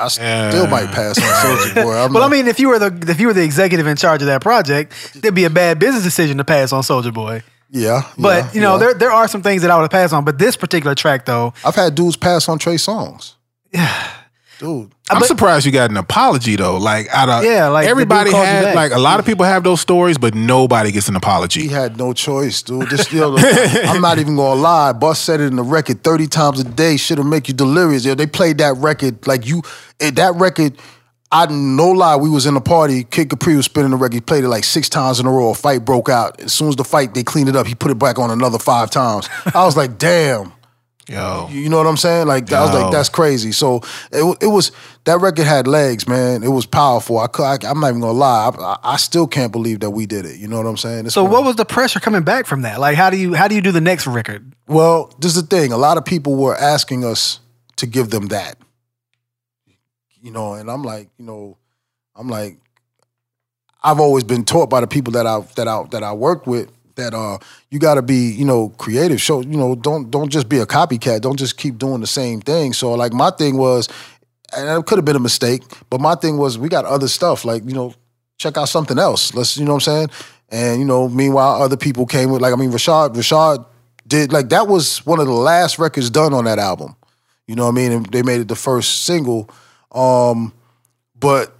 [0.00, 1.92] I still might pass on Soulja Boy.
[1.96, 4.22] I'm Well, I mean, if you were the if you were the executive in charge
[4.22, 7.42] of that project, it'd be a bad business decision to pass on Soulja Boy.
[7.70, 8.78] yeah, But yeah, you know, yeah.
[8.78, 10.24] there there are some things that I would have passed on.
[10.24, 13.34] But this particular track, though, I've had dudes pass on Trey Songz.
[14.58, 16.78] Dude, I'm surprised you got an apology though.
[16.78, 19.44] Like out of Yeah, like, everybody dude called you had like a lot of people
[19.44, 21.62] have those stories, but nobody gets an apology.
[21.62, 22.88] he had no choice, dude.
[22.88, 23.36] Just This, yo,
[23.86, 24.92] I'm not even gonna lie.
[24.92, 26.96] Bus said it in the record 30 times a day.
[26.96, 28.04] Shit'll make you delirious.
[28.04, 29.62] Yo, they played that record like you.
[30.00, 30.76] eh, that record,
[31.30, 32.16] I no lie.
[32.16, 33.04] We was in a party.
[33.04, 34.14] Kid Capri was spinning the record.
[34.14, 35.50] He played it like six times in a row.
[35.50, 36.40] A fight broke out.
[36.40, 37.66] As soon as the fight, they cleaned it up.
[37.68, 39.28] He put it back on another five times.
[39.54, 40.52] I was like, damn.
[41.08, 42.26] Yo, You know what I'm saying?
[42.26, 43.50] Like I was like, that's crazy.
[43.52, 43.80] So
[44.12, 44.72] it, it was
[45.04, 46.42] that record had legs, man.
[46.42, 47.18] It was powerful.
[47.18, 48.50] I, cou- I am not even gonna lie.
[48.54, 50.36] I, I- I still can't believe that we did it.
[50.38, 51.06] You know what I'm saying?
[51.06, 52.78] It's so one- what was the pressure coming back from that?
[52.78, 54.52] Like, how do you how do you do the next record?
[54.66, 55.72] Well, this is the thing.
[55.72, 57.40] A lot of people were asking us
[57.76, 58.58] to give them that.
[60.20, 61.56] You know, and I'm like, you know,
[62.16, 62.58] I'm like,
[63.82, 66.70] I've always been taught by the people that I've that I that I worked with
[66.98, 67.38] that uh
[67.70, 69.20] you got to be you know creative.
[69.20, 71.22] Show you know don't don't just be a copycat.
[71.22, 72.74] Don't just keep doing the same thing.
[72.74, 73.88] So like my thing was,
[74.56, 77.44] and it could have been a mistake, but my thing was we got other stuff
[77.44, 77.94] like you know
[78.36, 79.34] check out something else.
[79.34, 80.10] Let's you know what I'm saying.
[80.50, 83.66] And you know, meanwhile, other people came with like I mean, Rashad Rashad
[84.06, 86.96] did like that was one of the last records done on that album.
[87.46, 87.92] You know what I mean?
[87.92, 89.50] And they made it the first single.
[89.92, 90.52] Um,
[91.18, 91.54] but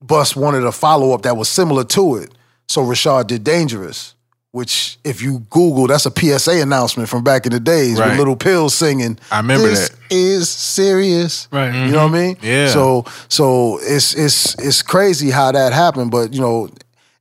[0.00, 2.32] Bus wanted a follow up that was similar to it.
[2.68, 4.14] So Rashad did Dangerous,
[4.52, 8.10] which if you Google, that's a PSA announcement from back in the days Right.
[8.10, 9.18] with Little Pill singing.
[9.30, 9.98] I remember this that.
[10.10, 11.48] is serious.
[11.52, 11.72] Right.
[11.86, 12.36] You know what I mean?
[12.36, 12.46] Mm-hmm.
[12.46, 12.68] Yeah.
[12.68, 16.68] So so it's it's it's crazy how that happened, but you know,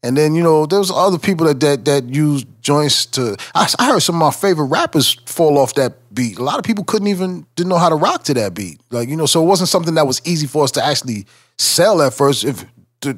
[0.04, 3.36] and then you know there's other people that that that use joints to.
[3.54, 6.38] I, I heard some of my favorite rappers fall off that beat.
[6.40, 8.80] A lot of people couldn't even didn't know how to rock to that beat.
[8.90, 11.26] Like you know, so it wasn't something that was easy for us to actually
[11.58, 12.46] sell at first.
[12.46, 12.64] If
[13.02, 13.18] the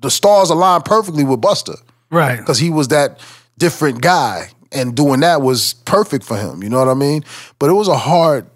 [0.00, 1.76] the stars aligned perfectly with Busta
[2.10, 2.38] Right.
[2.38, 3.20] because he was that
[3.58, 7.24] different guy and doing that was perfect for him you know what i mean?
[7.58, 8.46] But it was a hard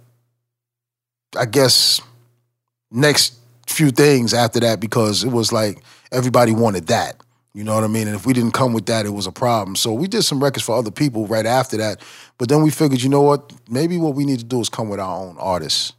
[1.36, 2.00] i guess
[2.90, 3.34] next
[3.66, 7.16] few things after that because it was like everybody wanted that
[7.54, 8.06] you know what i mean?
[8.06, 9.76] And if we didn't come with that it was a problem.
[9.76, 12.00] So we did some records for other people right after that
[12.38, 13.52] but then we figured you know what?
[13.68, 15.92] Maybe what we need to do is come with our own artists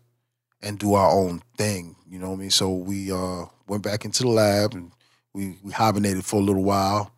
[0.62, 2.52] and do our own thing you know what i mean?
[2.52, 4.92] So we uh went back into the lab and
[5.34, 7.13] we, we hibernated for a little while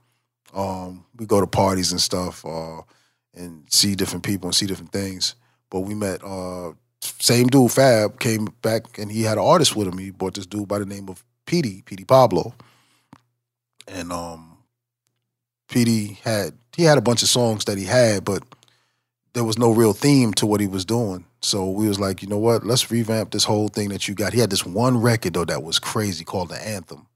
[0.56, 2.82] um, we go to parties and stuff uh,
[3.36, 5.36] and see different people and see different things.
[5.70, 9.88] But we met uh, same dude, Fab, came back and he had an artist with
[9.88, 9.98] him.
[9.98, 12.54] He brought this dude by the name of Petey, Petey Pablo.
[13.88, 14.58] And um,
[15.70, 18.44] Petey had he had a bunch of songs that he had, but
[19.34, 21.26] there was no real theme to what he was doing.
[21.42, 22.66] So we was like, you know what?
[22.66, 24.34] Let's revamp this whole thing that you got.
[24.34, 27.08] He had this one record though that was crazy called the Anthem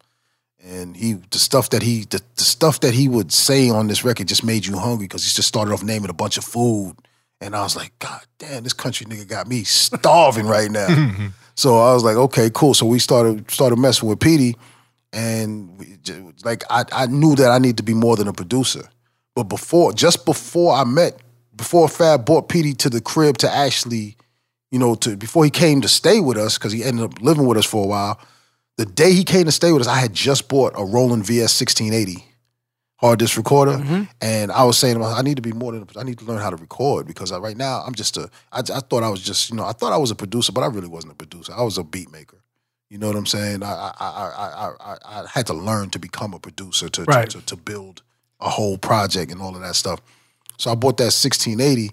[0.63, 4.04] and he the stuff that he the, the stuff that he would say on this
[4.04, 6.95] record just made you hungry because he just started off naming a bunch of food.
[7.41, 11.15] And i was like god damn this country nigga got me starving right now.
[11.56, 12.74] So i was like okay cool.
[12.74, 14.56] So we started started messing with Petey.
[15.12, 18.34] And we, j- like I, I knew that i need to be more than a
[18.34, 18.88] producer.
[19.36, 21.19] But before just before i met
[21.56, 24.15] before fab brought Petey to the crib to actually
[24.72, 27.45] you know to before he came to stay with us because he ended up living
[27.45, 28.19] with us for a while
[28.79, 31.59] the day he came to stay with us, I had just bought a Roland VS
[31.61, 32.25] 1680
[32.97, 34.03] hard disk recorder, Mm-hmm.
[34.21, 36.25] and I was saying, to myself, I need to be more than I need to
[36.25, 38.29] learn how to record because I, right now I'm just a.
[38.51, 40.61] I, I thought I was just you know I thought I was a producer, but
[40.61, 41.53] I really wasn't a producer.
[41.55, 42.37] I was a beat maker.
[42.89, 43.63] You know what I'm saying?
[43.63, 44.27] I I I
[44.65, 47.29] I I, I had to learn to become a producer to, to- Right.
[47.29, 48.01] to to build
[48.41, 49.99] a whole project and all of that stuff.
[50.57, 51.91] So I bought that 1680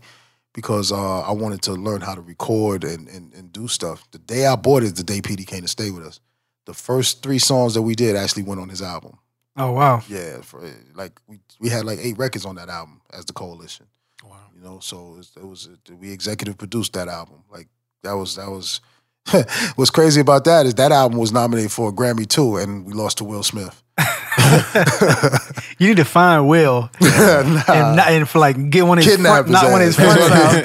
[0.54, 3.98] because uh, I wanted to learn how to record and, and and do stuff.
[4.10, 6.18] The day I bought it, the day Petey came to stay with us.
[6.66, 9.18] The first three songs that we did actually went on his album.
[9.56, 10.02] Oh wow.
[10.08, 10.62] Yeah, for,
[10.94, 13.86] like we we had like eight records on that album as the coalition.
[14.24, 14.36] Wow.
[14.54, 17.44] You know, so it was, it was we executive produced that album.
[17.50, 17.68] Like
[18.02, 18.80] that was that was
[19.76, 22.92] what's crazy about that is that album was nominated for a Grammy too, and we
[22.92, 23.82] lost to Will Smith.
[25.78, 29.48] You need to find Will and, not, and for like get one of his front,
[29.50, 30.60] not one of his ass.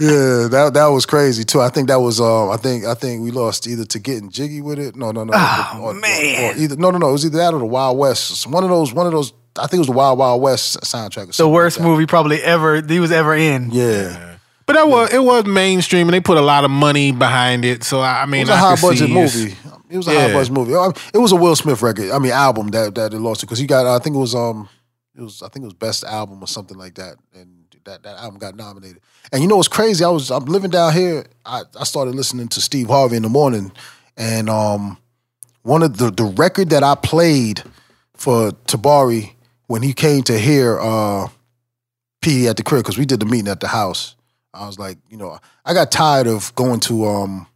[0.00, 1.60] Yeah, that that was crazy too.
[1.60, 4.60] I think that was um I think I think we lost either to getting jiggy
[4.60, 4.94] with it.
[4.94, 5.32] No, no, no.
[5.34, 6.54] Oh, or, man.
[6.54, 7.08] Or either no, no, no.
[7.08, 8.30] It was either that or the Wild West.
[8.30, 8.92] It's One of those.
[8.92, 9.32] One of those.
[9.58, 11.30] I think it was the Wild Wild West soundtrack.
[11.30, 13.70] Or The worst like movie probably ever he was ever in.
[13.72, 17.64] Yeah, But that was it was mainstream, and they put a lot of money behind
[17.64, 17.82] it.
[17.82, 19.56] So I I it mean, was a I high budget see movie.
[19.90, 20.28] It was a Yeah.
[20.28, 20.72] high budget movie.
[21.12, 22.12] It was a Will Smith record.
[22.12, 23.84] I mean, album that that it lost it because he got.
[23.84, 24.68] I think it was um,
[25.16, 27.57] it was I think it was best album or something like that, and
[27.88, 29.00] that that album got nominated.
[29.32, 30.04] And you know what's crazy?
[30.04, 31.26] I was I'm living down here.
[31.44, 33.72] I I started listening to Steve Harvey in the morning,
[34.16, 34.98] and um,
[35.62, 37.62] one of the the record that I played
[38.14, 39.32] for Tabari
[39.66, 41.28] when he came to hear uh
[42.20, 44.14] P at the crib because we did the meeting at the house.
[44.54, 47.46] I was like, you know, I got tired of going to um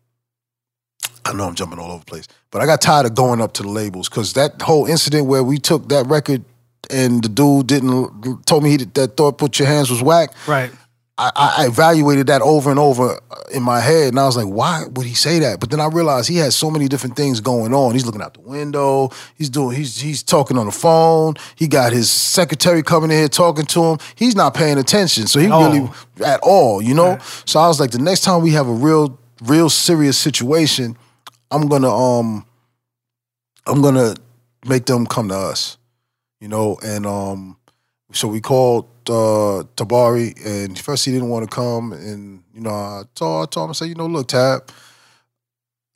[1.24, 3.52] I know I'm jumping all over the place, but I got tired of going up
[3.54, 6.44] to the labels because that whole incident where we took that record
[6.92, 10.30] and the dude didn't told me he that thought put your hands was whack.
[10.46, 10.70] Right.
[11.18, 13.20] I, I evaluated that over and over
[13.52, 15.60] in my head, and I was like, why would he say that?
[15.60, 17.92] But then I realized he had so many different things going on.
[17.92, 19.10] He's looking out the window.
[19.36, 19.76] He's doing.
[19.76, 21.34] He's he's talking on the phone.
[21.54, 23.98] He got his secretary coming in here talking to him.
[24.16, 25.88] He's not paying attention, so he really
[26.24, 27.18] at all, you know.
[27.44, 30.96] So I was like, the next time we have a real, real serious situation,
[31.50, 32.46] I'm gonna um,
[33.66, 34.14] I'm gonna
[34.66, 35.76] make them come to us,
[36.42, 36.76] you know.
[36.82, 37.56] And um,
[38.12, 42.70] so we called uh, Tabari, and first he didn't want to come, and you know,
[42.70, 44.70] I told, I told him, I said, you know, look, Tab,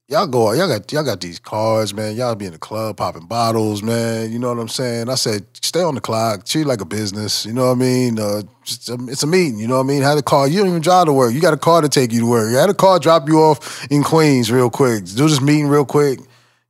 [0.09, 2.16] y'all go, y'all got, y'all got these cars, man.
[2.16, 4.32] Y'all be in the club popping bottles, man.
[4.32, 5.11] You know what I'm saying?
[5.11, 7.44] I said, stay on the clock, treat like a business.
[7.44, 8.18] You know what I mean?
[8.18, 9.59] Uh, just, um, it's a meeting.
[9.59, 10.02] You know what I mean?
[10.02, 10.48] Have a car.
[10.48, 11.35] You don't even drive to work.
[11.35, 12.50] You got a car to take you to work.
[12.50, 15.04] You had a car drop you off in Queens real quick.
[15.04, 16.20] Do this meeting real quick.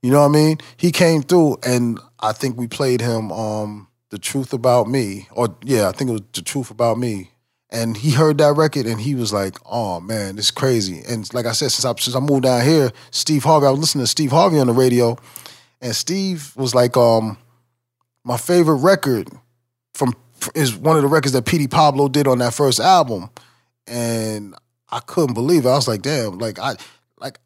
[0.02, 0.58] You know what I mean?
[0.76, 5.54] He came through, and I think we played him um, the truth about me, or
[5.64, 7.30] yeah, I think it was the truth about me.
[7.68, 11.46] And he heard that record, and he was like, "Oh man, it's crazy." And like
[11.46, 14.10] I said, since I since I moved down here, Steve Harvey, I was listening to
[14.10, 15.16] Steve Harvey on the radio,
[15.80, 17.36] and Steve was like, um,
[18.24, 19.28] my favorite record
[19.94, 20.14] from
[20.54, 23.30] is one of the records that Petey Pablo did on that first album,
[23.86, 24.54] and
[24.90, 25.68] I couldn't believe it.
[25.68, 26.76] I was like, damn, like I
[27.18, 27.38] like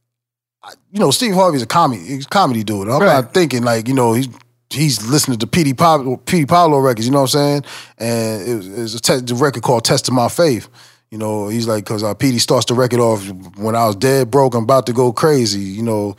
[0.63, 2.89] I, you know, Steve Harvey's a comedy he's a comedy dude.
[2.89, 3.07] I'm Right.
[3.23, 4.29] not thinking like, you know, he's
[4.71, 7.65] he's listening to Petey Pablo Petey Pablo records, you know what I'm saying?
[7.99, 10.69] And it was, it was a te- record called Test of My Faith.
[11.11, 14.31] You know, he's like, because uh, Petey starts the record off when I was dead
[14.31, 15.61] broke, I'm about to go crazy.
[15.61, 16.17] You know,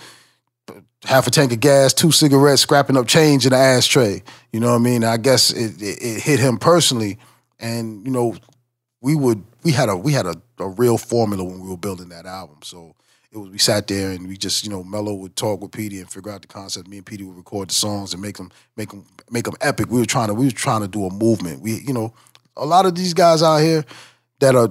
[1.06, 4.22] half a tank of gas, two cigarettes, scrapping up change in the ashtray.
[4.52, 5.04] You know what I mean?
[5.04, 7.20] I guess it, it, it hit him personally,
[7.60, 8.36] and you know,
[9.00, 12.10] we would we had a we had a, a real formula when we were building
[12.10, 12.58] that album.
[12.64, 12.96] So
[13.32, 16.00] it was we sat there and we just you know Mello would talk with Petey
[16.00, 16.88] and figure out the concept.
[16.88, 19.90] Me and Petey would record the songs and make them make them make them epic.
[19.90, 21.62] We were trying to we were trying to do a movement.
[21.62, 22.14] We you know
[22.58, 23.86] a lot of these guys out here
[24.40, 24.70] that are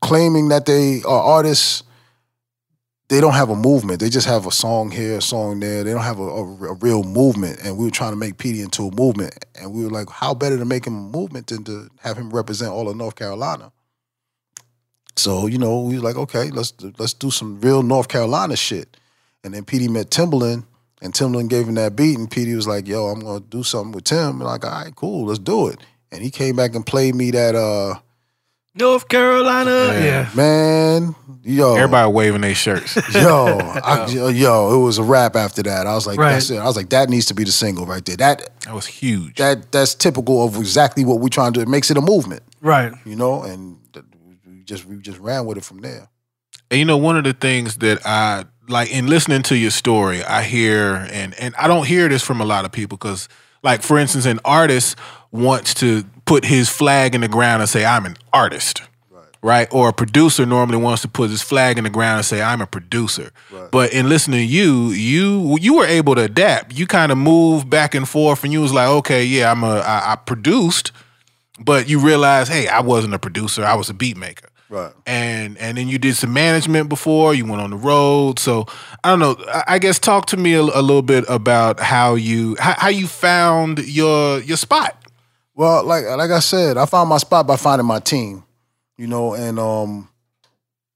[0.00, 1.82] claiming that they are artists
[3.08, 4.00] they don't have a movement.
[4.00, 5.84] They just have a song here, a song there.
[5.84, 7.60] They don't have a, a, a real movement.
[7.62, 9.44] And we were trying to make Petey into a movement.
[9.54, 12.30] And we were like, how better to make him a movement than to have him
[12.30, 13.72] represent all of North Carolina?
[15.16, 18.96] So, you know, we was like, okay, let's let's do some real North Carolina shit.
[19.44, 20.64] And then Petey met Timbaland,
[21.02, 23.92] and Timbaland gave him that beat, and Petey was like, yo, I'm gonna do something
[23.92, 24.40] with Tim.
[24.40, 25.78] And like, all right, cool, let's do it.
[26.10, 27.94] And he came back and played me that uh
[28.76, 29.70] North Carolina.
[29.70, 30.28] Yeah.
[30.34, 31.76] man, yo.
[31.76, 32.96] Everybody waving their shirts.
[33.14, 35.86] yo, I, yo, it was a rap after that.
[35.86, 36.32] I was like, Right.
[36.32, 36.56] that's it.
[36.58, 38.16] I was like, that needs to be the single right there.
[38.16, 39.36] That That was huge.
[39.36, 41.62] that that's typical of exactly what we're trying to do.
[41.62, 42.92] It makes it a movement, Right.
[43.04, 43.83] you know, and th- we
[44.64, 46.08] just we just ran with it from there.
[46.70, 50.22] And you know, one of the things that I like in listening to your story,
[50.24, 53.28] I hear and and I don't hear this from a lot of people because,
[53.62, 54.96] like, for instance, an artist
[55.30, 58.82] wants to put his flag in the ground and say, "I'm an artist."
[59.42, 59.68] Right.
[59.70, 62.62] Or a producer normally wants to put his flag in the ground and say, I'm
[62.62, 63.30] a producer.
[63.70, 66.72] But in listening to you, you you were able to adapt.
[66.72, 69.80] You kind of moved back and forth and you was like, okay, yeah, I'm a
[69.80, 70.92] I, I produced,
[71.60, 74.92] but you realized, hey, I wasn't a producer, I was a beat maker Right.
[75.06, 78.64] and and then you did some management before you went on the road so
[79.04, 82.14] i don't know i, I guess talk to me a, a little bit about how
[82.14, 84.96] you how, how you found your your spot
[85.54, 88.42] Well, like like I said, I found my spot by finding my team,
[88.96, 90.08] you know, and um,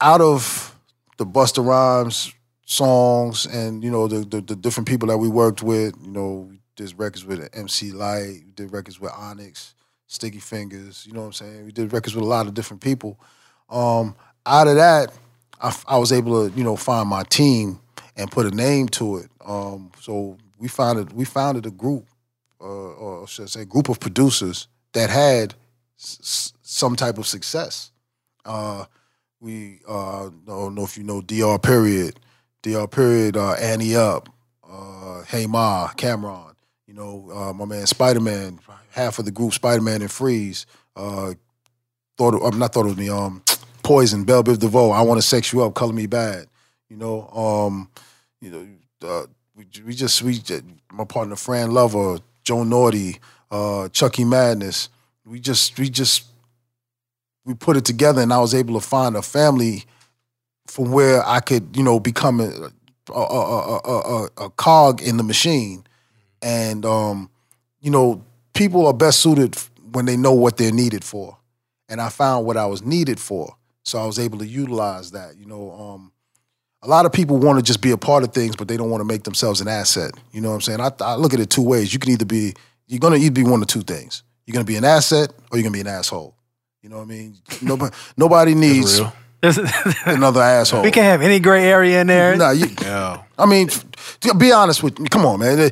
[0.01, 0.75] out of
[1.17, 2.33] the Busta Rhymes
[2.67, 6.51] songs and you know the, the the different people that we worked with, you know,
[6.75, 9.75] did records with MC Lyte, we did records with Onyx,
[10.09, 11.65] Sticky Fingaz, you know what I'm saying?
[11.65, 13.19] We did records with a lot of different people.
[13.69, 14.15] Um,
[14.47, 15.13] out of that,
[15.61, 17.81] I was able to you know find my team
[18.17, 19.31] and put a name to it.
[19.45, 22.07] Um, so we founded we founded a group,
[22.61, 25.55] uh, or should I say, group of producers that had
[25.99, 27.91] s- some type of success.
[28.45, 28.85] Uh,
[29.41, 31.59] we uh, I don't know if you know Dr.
[31.59, 32.21] Period,
[32.63, 32.87] Dr.
[32.89, 34.29] Period, uh, Ante Up,
[34.69, 36.55] uh, Hey Ma, Cam'ron.
[36.87, 40.67] You know, uh, my man Spider Man, half of the group Spider Man and Freeze.
[40.97, 41.35] Uh,
[42.17, 43.09] thought I'm not thought of me.
[43.11, 43.43] Um,
[43.89, 44.91] Poison, Belle Biv DeVoe.
[44.91, 46.45] I want to sex you up, Color Me Badd.
[46.91, 47.89] You know, um,
[48.39, 48.69] you know,
[49.09, 49.25] uh,
[49.57, 53.19] we, we just we just, my partner Fran Lover, Joe Naughty,
[53.51, 54.91] uh, Chucky Madness.
[55.25, 56.27] We just we just
[57.47, 59.87] we put it together, and I was able to find a family
[60.67, 62.71] from where I could you know become a
[63.11, 65.83] a, a, a, a, cog in the machine,
[66.43, 67.31] and um,
[67.81, 68.23] you know
[68.53, 69.57] people are best suited
[69.93, 71.39] when they know what they're needed for,
[71.89, 73.57] and I found what I was needed for,
[73.89, 75.37] so I was able to utilize that.
[75.37, 75.73] You know.
[75.73, 76.13] Um,
[76.83, 78.89] a lot of people want to just be a part of things, but they don't
[78.89, 80.13] want to make themselves an asset.
[80.31, 80.81] You know what I'm saying?
[80.81, 81.93] I, I look at it two ways.
[81.93, 82.55] You can either be,
[82.87, 84.23] you're going to either be one of two things.
[84.47, 86.37] You're going to be an asset or you're going to be an asshole.
[86.83, 87.37] You know what I mean?
[87.63, 89.01] Nobody, nobody needs
[90.07, 90.83] another asshole.
[90.83, 92.37] we can't have any gray area in there.
[92.37, 93.23] Nah, you, Yeah.
[93.37, 93.69] I mean,
[94.39, 95.09] be honest with me.
[95.09, 95.71] Come on, man.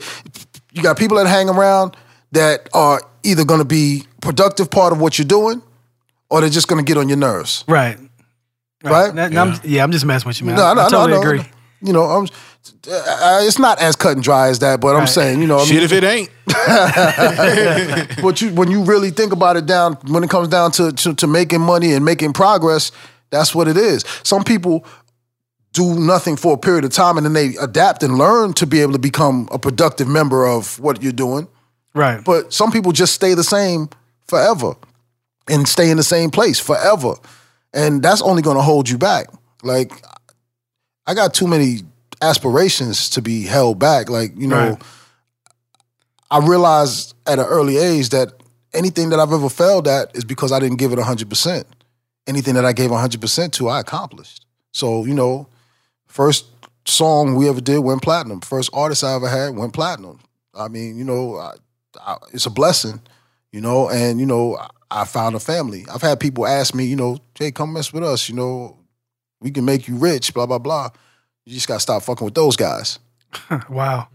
[0.72, 1.96] You got people that hang around
[2.33, 5.62] that are either going to be productive part of what you're doing,
[6.29, 7.64] or they're just going to get on your nerves.
[7.68, 7.98] Right.
[8.83, 9.15] Right?
[9.15, 10.57] That- I'm- yeah, I'm just messing with you, man.
[10.57, 11.21] No, I, no, I no, totally no.
[11.21, 11.43] agree.
[11.83, 15.41] You know, I'm, uh, it's not as cut and dry as that, but I'm saying,
[15.41, 16.31] you know, I mean, Shit if it ain't.
[18.23, 21.15] but you when you really think about it down when it comes down to, to
[21.15, 22.93] to making money and making progress,
[23.31, 24.05] that's what it is.
[24.23, 24.85] Some people
[25.73, 28.81] do nothing for a period of time and then they adapt and learn to be
[28.81, 31.47] able to become a productive member of what you're doing.
[31.95, 32.25] Right.
[32.25, 33.91] But some people just stay the same
[34.27, 34.75] forever
[35.49, 37.15] and stay in the same place forever.
[37.72, 39.26] And that's only going to hold you back.
[39.62, 39.92] Like
[41.07, 41.81] I got too many
[42.22, 44.09] aspirations to be held back.
[44.09, 44.83] Like, you know, Right.
[46.31, 48.33] I realized at an early age that
[48.74, 51.64] anything that I've ever failed at is because I didn't give it 100%.
[52.26, 54.44] Anything that I gave 100% to, I accomplished.
[54.72, 55.48] So, you know,
[56.07, 56.46] first
[56.85, 58.40] song we ever did went platinum.
[58.40, 60.18] First artist I ever had went platinum.
[60.52, 61.52] I mean, you know, I,
[62.00, 63.00] I, it's a blessing,
[63.52, 65.85] you know, and, you know, I, I found a family.
[65.92, 68.77] I've had people ask me, you know, hey, come mess with us, you know,
[69.40, 70.90] we can make you rich, blah, blah, blah.
[71.44, 72.99] You just got to stop fucking with those guys.
[73.68, 74.09] wow.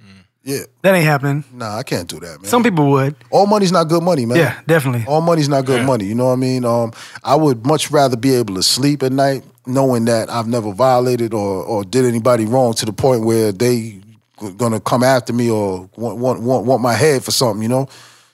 [0.44, 0.64] Yeah.
[0.82, 1.44] That ain't happening.
[1.54, 2.46] Nah, I can't do that, man.
[2.50, 3.16] Some people would.
[3.30, 4.38] All money's not good money, man.
[4.38, 5.06] Yeah, definitely.
[5.08, 5.86] All money's not good Yeah.
[5.86, 6.06] money.
[6.06, 6.66] You know what I mean?
[6.66, 6.92] Um,
[7.24, 11.36] I would much rather be able to sleep at night knowing that I've never violated
[11.36, 14.02] or or did anybody wrong to the point where they
[14.58, 17.62] gonna come after me or want want want, want my head for something.
[17.62, 17.88] You know?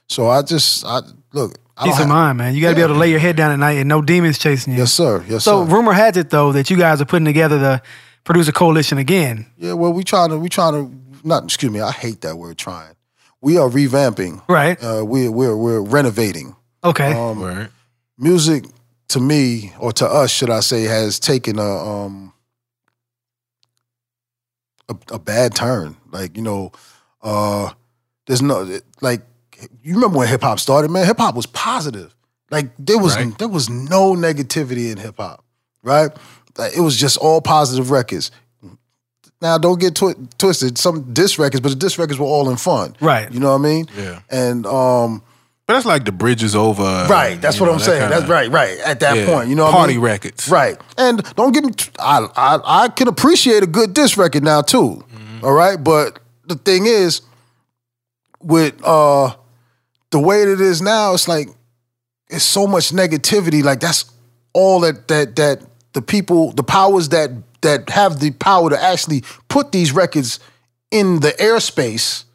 [0.08, 1.02] So I just I
[1.34, 1.58] look.
[1.78, 2.56] I don't Peace of have- mind, man.
[2.56, 4.40] You got to be able to lay your head down at night and no demons
[4.40, 4.80] chasing you.
[4.80, 5.24] Yes, sir.
[5.28, 5.70] Yes, So sir.
[5.70, 7.82] So rumor has it though that you guys are putting together the
[8.24, 9.46] producer coalition again.
[9.58, 9.74] Yeah.
[9.74, 11.80] Well, we trying to we trying to not excuse me.
[11.82, 12.58] I hate that word.
[12.58, 12.94] Trying.
[13.42, 14.42] We are revamping.
[14.50, 14.82] Right.
[14.84, 16.56] Uh, we we're we're renovating.
[16.84, 17.14] Okay.
[17.14, 17.70] Um, Right.
[18.18, 18.66] music
[19.10, 22.34] to me or to us should i say has taken a um
[24.90, 26.72] a, a bad turn like you know
[27.22, 27.70] uh
[28.26, 29.22] there's no like
[29.84, 32.14] you remember when hip-hop started man hip-hop was positive
[32.52, 33.38] like there was Right.
[33.38, 35.44] there was no negativity in hip-hop
[35.84, 36.12] right
[36.58, 38.32] Like, it was just all positive records
[39.42, 42.58] now don't get twi- twisted some diss records but the diss records were all in
[42.58, 43.32] fun Right.
[43.32, 44.20] you know what i mean Yeah.
[44.30, 45.22] and um
[45.68, 47.08] But that's like the bridge is over.
[47.10, 48.02] Right, that's what know, I'm that saying.
[48.04, 48.80] kinda- That's right, right.
[48.80, 50.02] At that yeah, point, you know, what I party mean?
[50.12, 50.48] records.
[50.48, 51.74] Right, and don't get me.
[51.74, 55.04] t- I I I can appreciate a good diss record now too.
[55.04, 55.44] Mm-hmm.
[55.46, 57.20] all right, but the thing is,
[58.42, 59.36] with uh
[60.12, 61.50] the way it is now, it's like
[62.30, 63.64] it's so much negativity.
[63.64, 64.12] Like that's
[64.54, 65.62] all that that that
[65.94, 70.40] the people, the powers that that have the power to actually put these records
[70.92, 72.26] in the airspace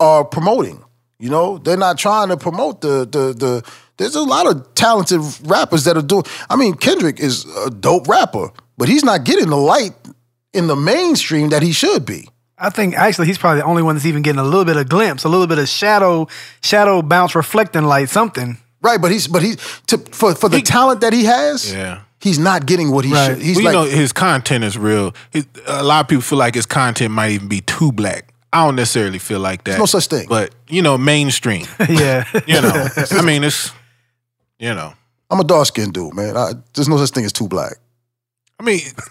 [0.00, 0.82] are promoting.
[1.18, 3.70] You know, they're not trying to promote the the the.
[3.96, 6.22] There's a lot of talented rappers that are doing.
[6.48, 9.94] I mean, Kendrick is a dope rapper, but he's not getting the light
[10.52, 12.28] in the mainstream that he should be.
[12.60, 14.88] I think actually he's probably the only one that's even getting a little bit of
[14.88, 16.26] glimpse, a little bit of shadow,
[16.60, 18.58] shadow bounce, reflecting light, something.
[18.82, 19.56] Right, but he's but he's
[19.88, 21.72] to, for for the talent that he has.
[21.72, 22.00] Yeah.
[22.20, 23.26] he's not getting what he Right.
[23.34, 23.42] should.
[23.42, 25.14] He's well, like, you know, his content is real.
[25.30, 28.32] His, a lot of people feel like his content might even be too black.
[28.52, 29.78] I don't necessarily feel like that.
[29.78, 30.26] no such thing.
[30.28, 31.66] But you know, mainstream.
[31.88, 32.24] yeah.
[32.46, 33.72] You know, I mean, it's
[34.58, 34.94] you know,
[35.30, 36.36] I'm a dark skinned dude, man.
[36.36, 37.74] I, there's no such thing as too black.
[38.58, 39.02] I mean, y-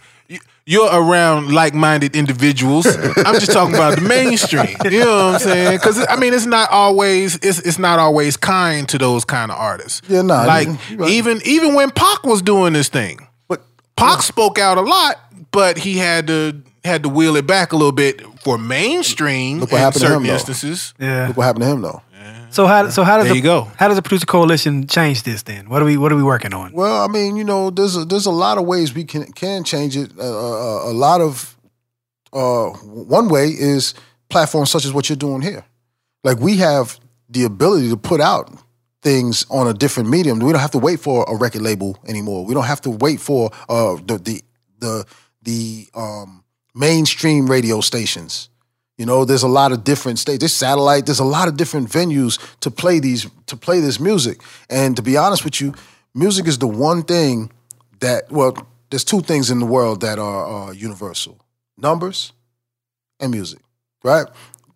[0.69, 2.85] you're around like-minded individuals.
[2.85, 4.75] I'm just talking about the mainstream.
[4.91, 5.77] You know what I'm saying?
[5.77, 9.57] Because I mean, it's not always it's it's not always kind to those kind of
[9.57, 10.01] artists.
[10.09, 11.09] Yeah, nah, Like right.
[11.09, 13.63] even even when Pac was doing this thing, But
[13.95, 15.15] Pac spoke out a lot,
[15.51, 19.71] but he had to had to wheel it back a little bit for mainstream Look
[19.71, 20.33] what in happened to certain him, though.
[20.33, 20.93] instances.
[20.99, 21.27] Yeah.
[21.29, 22.01] Look what happened to him though.
[22.49, 23.71] So how so how does There the, you go.
[23.77, 25.69] how does the producer coalition change this then?
[25.69, 26.71] What are we what are we working on?
[26.73, 29.63] Well, I mean, you know, there's a, there's a lot of ways we can can
[29.63, 30.11] change it.
[30.17, 31.57] Uh, uh, a lot of
[32.33, 33.93] uh, one way is
[34.29, 35.65] platforms such as what you're doing here.
[36.23, 38.49] Like we have the ability to put out
[39.01, 40.39] things on a different medium.
[40.39, 42.45] We don't have to wait for a record label anymore.
[42.45, 44.41] We don't have to wait for uh, the the
[44.79, 45.05] the
[45.43, 46.43] the um,
[46.73, 48.49] mainstream radio stations.
[48.97, 50.39] You know, there's a lot of different states.
[50.39, 51.05] There's satellite.
[51.05, 54.41] There's a lot of different venues to play these to play this music.
[54.69, 55.73] And to be honest with you,
[56.15, 57.51] music is the one thing
[57.99, 58.57] that well,
[58.89, 61.39] there's two things in the world that are uh, universal:
[61.77, 62.33] numbers
[63.19, 63.59] and music.
[64.03, 64.25] Right?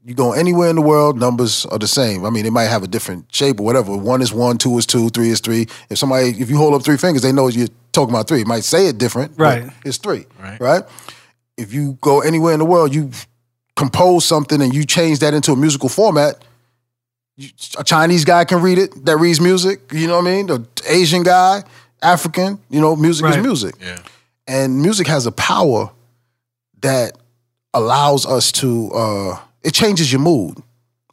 [0.04, 2.26] You go anywhere in the world, numbers are the same.
[2.26, 3.96] I mean, they might have a different shape or whatever.
[3.96, 5.68] One is one, two is two, three is three.
[5.92, 8.42] If somebody, if you hold up three fingers, they know you're talking about three.
[8.42, 9.74] It might say it different, but Right.
[9.86, 10.60] It's three, Right.
[10.60, 10.84] right?
[11.56, 13.12] If you go anywhere in the world, you
[13.76, 16.44] compose something and you change that into a musical format,
[17.38, 19.80] you, a Chinese guy can read it that reads music.
[19.92, 20.48] You know what I mean?
[20.48, 21.64] The Asian guy,
[22.02, 22.60] African.
[22.70, 23.38] You know, music Right.
[23.38, 23.98] is music, Yeah.
[24.48, 25.90] and music has a power
[26.82, 27.18] that
[27.74, 28.92] allows us to.
[28.94, 30.58] uh It changes your mood.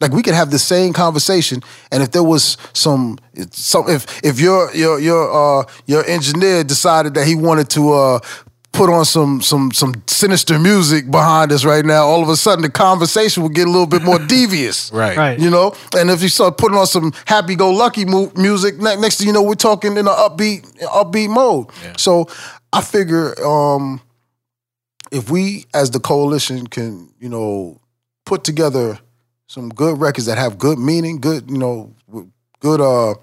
[0.00, 3.18] Like we could have the same conversation, and if there was some,
[3.50, 5.22] some if if your your your
[5.60, 8.18] uh your engineer decided that he wanted to uh
[8.78, 12.62] put on some some some sinister music behind us right now, all of a sudden
[12.62, 15.16] the conversation would get a little bit more devious, Right.
[15.16, 15.38] Right.
[15.38, 19.26] You know, and if you start putting on some happy-go-lucky mu- music, ne- next thing
[19.26, 21.66] you know, we're talking in an upbeat upbeat mode.
[21.98, 22.28] So
[22.72, 24.00] I figure um
[25.10, 27.80] if we as the coalition can, you know,
[28.24, 28.98] put together
[29.48, 31.94] some good records that have good meaning, good, you know,
[32.60, 33.14] good uh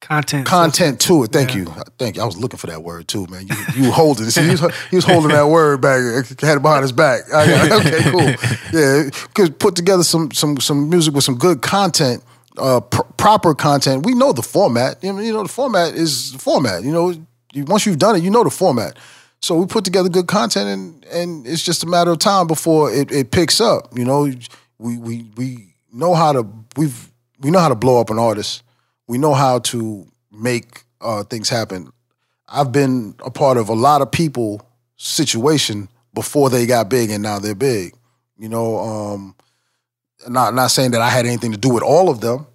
[0.00, 0.46] Content.
[0.46, 1.32] content to it.
[1.32, 1.66] Thank you,
[1.98, 2.22] thank you.
[2.22, 3.46] I was looking for that word too, man.
[3.46, 4.30] You you holding.
[4.30, 6.00] See, he, was, he was holding that word back,
[6.40, 7.22] had it behind his back.
[7.32, 8.20] I okay, cool.
[8.72, 12.24] Yeah, could put together some some some music with some good content,
[12.56, 14.06] uh, pr- proper content.
[14.06, 15.04] We know the format.
[15.04, 16.82] You know, you know, the format is the format.
[16.82, 17.14] You know,
[17.66, 18.96] once you've done it, you know the format.
[19.42, 22.90] So we put together good content, and and it's just a matter of time before
[22.92, 23.96] it, it picks up.
[23.96, 24.30] You know,
[24.78, 26.46] we we we know how to
[26.76, 28.62] we've we know how to blow up an artist.
[29.10, 31.90] We know how to make uh, things happen.
[32.46, 34.62] I've been a part of a lot of people
[34.98, 37.92] situation before they got big, and now they're big.
[38.38, 39.34] You know, um,
[40.28, 42.46] not not saying that I had anything to do with all of them,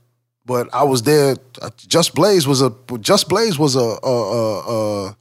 [0.46, 1.36] but I was there.
[1.76, 5.18] Just Blaze was a Just Blaze was a, a, a, a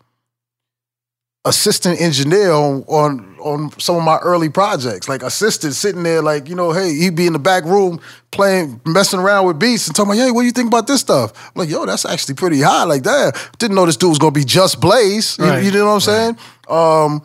[1.45, 5.07] assistant engineer on, on on some of my early projects.
[5.09, 8.81] Like assistant sitting there, like, you know, hey, he'd be in the back room playing,
[8.87, 11.33] messing around with beats and talking about, hey, what do you think about this stuff?
[11.55, 12.85] I'm like, yo, that's actually pretty high.
[12.85, 13.51] Like that.
[13.59, 15.37] Didn't know this dude was gonna be just Blaze.
[15.39, 15.63] You- Right.
[15.65, 16.39] You, know what I'm saying?
[16.69, 17.23] Um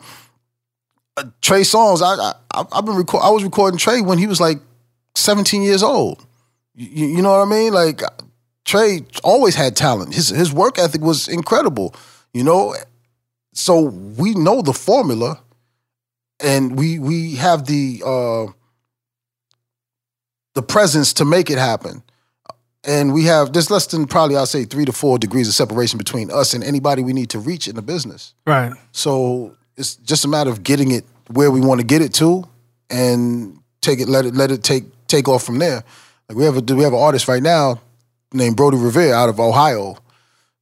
[1.16, 4.40] uh, Trey Songz, I, I I've been record I was recording Trey when he was
[4.40, 4.58] like
[5.14, 6.24] 17 years old.
[6.74, 7.72] You, you know what I mean?
[7.72, 8.02] Like
[8.66, 10.12] Trey always had talent.
[10.14, 11.94] His his work ethic was incredible.
[12.34, 12.74] You know,
[13.52, 15.40] so we know the formula,
[16.38, 18.52] and we we have the uh,
[20.54, 22.02] the presence to make it happen.
[22.82, 25.98] And we have there's less than probably I'll say three to four degrees of separation
[25.98, 28.34] between us and anybody we need to reach in the business.
[28.46, 28.72] Right.
[28.92, 32.44] So it's just a matter of getting it where we want to get it to,
[32.88, 35.84] and take it, let it, let it take take off from there.
[36.28, 37.80] Like we have a we have an artist right now
[38.32, 39.96] named Brody Revere out of Ohio.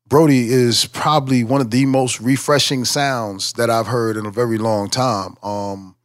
[0.09, 4.57] Brody is probably one of the most refreshing sounds that I've heard in a very
[4.57, 5.37] long time.
[5.43, 5.97] Um,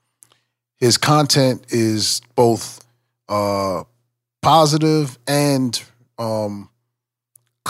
[0.77, 2.85] his content is both
[3.29, 3.83] uh,
[4.41, 5.81] positive and
[6.17, 6.69] um,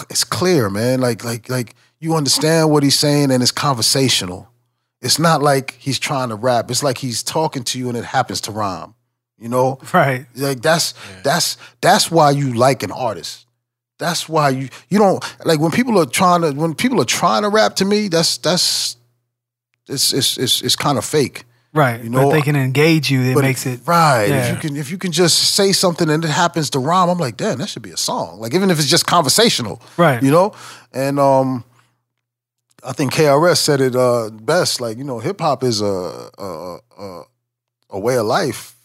[0.09, 0.99] it's clear, man.
[0.99, 4.49] Like like like you understand what he's saying and it's conversational.
[5.01, 6.71] It's not like he's trying to rap.
[6.71, 8.95] It's like he's talking to you and it happens to rhyme.
[9.37, 9.79] You know?
[9.93, 10.25] Right.
[10.35, 13.45] Like that's that's that's why you like an artist.
[13.99, 17.43] That's why you you don't like when people are trying to when people are trying
[17.43, 18.97] to rap to me, that's that's
[19.87, 21.45] it's it's it's, it's kind of fake.
[21.73, 22.03] Right.
[22.03, 24.27] You but know, if they can engage you, it makes it right.
[24.27, 24.45] yeah.
[24.45, 27.17] If you can if you can just say something and it happens to rhyme, I'm
[27.17, 28.39] like, damn, that should be a song.
[28.39, 29.81] Like even if it's just conversational.
[29.97, 30.21] Right.
[30.21, 30.53] You know?
[30.93, 31.63] And um
[32.83, 34.81] I think KRS said it uh best.
[34.81, 37.23] Like, you know, hip hop is a a, a
[37.89, 38.75] a way of life.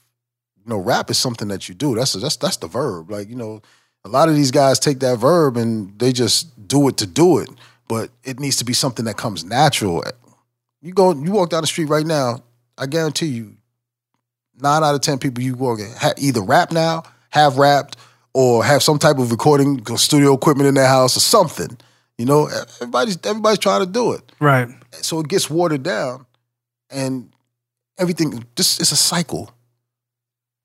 [0.64, 1.94] You know, rap is something that you do.
[1.94, 3.10] That's that's that's the verb.
[3.10, 3.60] Like, you know,
[4.04, 7.38] a lot of these guys take that verb and they just do it to do
[7.38, 7.48] it.
[7.88, 10.04] But it needs to be something that comes natural.
[10.82, 12.42] You go, you walk down the street right now.
[12.76, 13.56] I guarantee you,
[14.60, 17.96] nine out of ten people you walk in either rap now, have rapped,
[18.34, 21.76] or have some type of recording studio equipment in their house or something.
[22.18, 22.48] You know,
[22.80, 24.68] everybody's everybody's trying to do it, right.
[24.92, 26.26] so it gets watered down,
[26.90, 27.32] and
[27.96, 28.44] everything.
[28.54, 29.50] This is a cycle.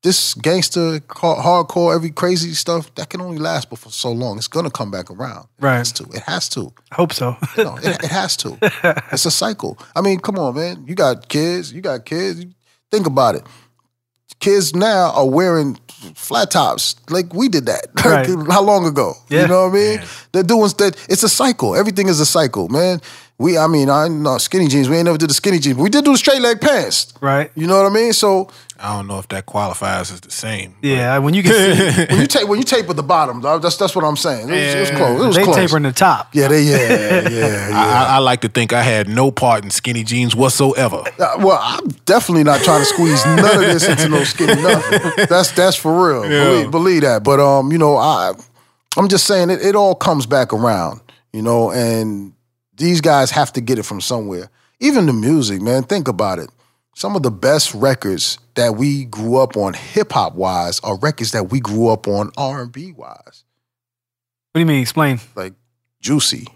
[0.04, 4.36] This gangster, hardcore, every crazy stuff that can only last but for so long.
[4.36, 5.48] It's gonna come back around.
[5.58, 5.78] It Right.
[5.78, 6.04] has to.
[6.12, 6.72] It has to.
[6.92, 7.36] I hope so.
[7.56, 8.58] No, it, it has to.
[9.12, 9.78] It's a cycle.
[9.96, 10.84] I mean, come on, man.
[10.86, 11.72] You got kids.
[11.72, 12.44] You got kids.
[12.90, 13.44] Think about it.
[14.40, 15.78] Kids now are wearing
[16.14, 17.86] flat tops like we did that.
[18.04, 18.28] Right.
[18.52, 19.14] How long ago?
[19.30, 19.42] Yeah.
[19.42, 20.00] You know what I mean?
[20.32, 20.96] They're doing that.
[21.08, 21.74] It's a cycle.
[21.74, 23.00] Everything is a cycle, man.
[23.38, 24.88] We, I mean, I know skinny jeans.
[24.88, 27.14] We ain't never did the skinny jeans, but we did do the straight leg pants.
[27.22, 27.50] right.
[27.56, 28.12] You know what I mean?
[28.12, 28.50] So
[28.84, 30.74] I don't know if that qualifies as the same.
[30.82, 31.16] Yeah.
[31.16, 33.96] When you can see when you tape when you tape at the bottom, that's that's
[33.96, 34.50] what I'm saying.
[34.50, 35.22] It was, it was close.
[35.22, 35.56] It was they close.
[35.56, 36.28] tapering the top.
[36.34, 36.76] Yeah, they yeah
[37.28, 37.70] yeah yeah.
[37.72, 41.02] I, I, I like to think I had no part in skinny jeans whatsoever.
[41.18, 45.26] Uh, well, I'm definitely not trying to squeeze none of this into no skinny nothing.
[45.30, 46.22] That's that's for real.
[46.22, 47.24] Believe, believe that.
[47.24, 48.34] But um, you know, I
[48.98, 51.00] I'm just saying it, it all comes back around,
[51.32, 52.34] you know, and
[52.76, 54.50] these guys have to get it from somewhere.
[54.78, 56.50] Even the music, man, think about it.
[56.94, 61.32] Some of the best records that we grew up on hip hop wise are records
[61.32, 63.44] that we grew up on R and B wise.
[64.52, 64.82] What do you mean?
[64.82, 65.20] Explain.
[65.34, 65.54] Like
[66.00, 66.46] Juicy,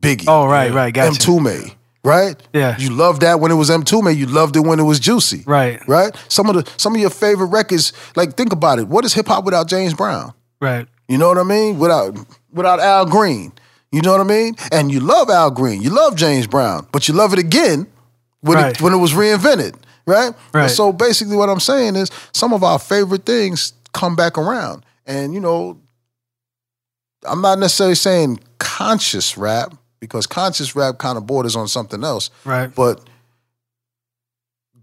[0.00, 0.24] Biggie.
[0.26, 0.92] Oh, right, right.
[0.92, 1.20] Gotcha.
[1.20, 2.42] M2 right?
[2.54, 2.76] Yeah.
[2.78, 5.42] You loved that when it was M2 You loved it when it was Juicy.
[5.46, 5.86] Right.
[5.86, 6.16] Right?
[6.28, 8.88] Some of the some of your favorite records, like think about it.
[8.88, 10.32] What is hip hop without James Brown?
[10.60, 10.86] Right.
[11.08, 11.78] You know what I mean?
[11.78, 12.16] Without
[12.52, 13.52] without Al Green.
[13.92, 14.54] You know what I mean?
[14.70, 15.80] And you love Al Green.
[15.82, 17.86] You love James Brown, but you love it again
[18.40, 18.74] when Right.
[18.74, 19.74] it when it was reinvented.
[20.06, 20.32] Right?
[20.54, 20.62] Right.
[20.62, 24.84] And so basically what I'm saying is some of our favorite things come back around.
[25.06, 25.78] And you know,
[27.24, 32.30] I'm not necessarily saying conscious rap, because conscious rap kind of borders on something else.
[32.44, 32.74] Right.
[32.74, 33.00] But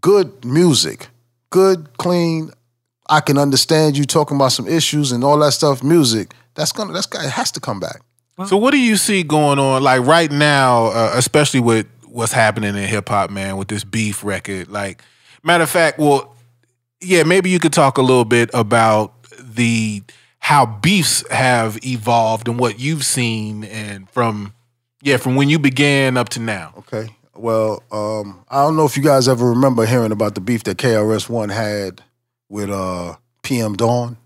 [0.01, 1.07] good music,
[1.49, 2.51] good, clean.
[3.07, 5.83] I can understand you talking about some issues and all that stuff.
[5.83, 8.01] Music that's gonna that's got it has to come back.
[8.47, 12.75] So what do you see going on like right now, uh, especially with what's happening
[12.75, 14.69] in hip hop, man, with this beef record?
[14.69, 15.03] Like,
[15.43, 16.35] matter of fact, well,
[17.01, 20.01] yeah, maybe you could talk a little bit about the
[20.39, 24.53] how beefs have evolved and what you've seen and from
[25.01, 26.73] yeah from when you began up to now.
[26.77, 27.09] Okay.
[27.35, 30.77] Well, um, I don't know if you guys ever remember hearing about the beef that
[30.77, 32.01] KRS One had
[32.47, 34.17] with uh, PM Dawn.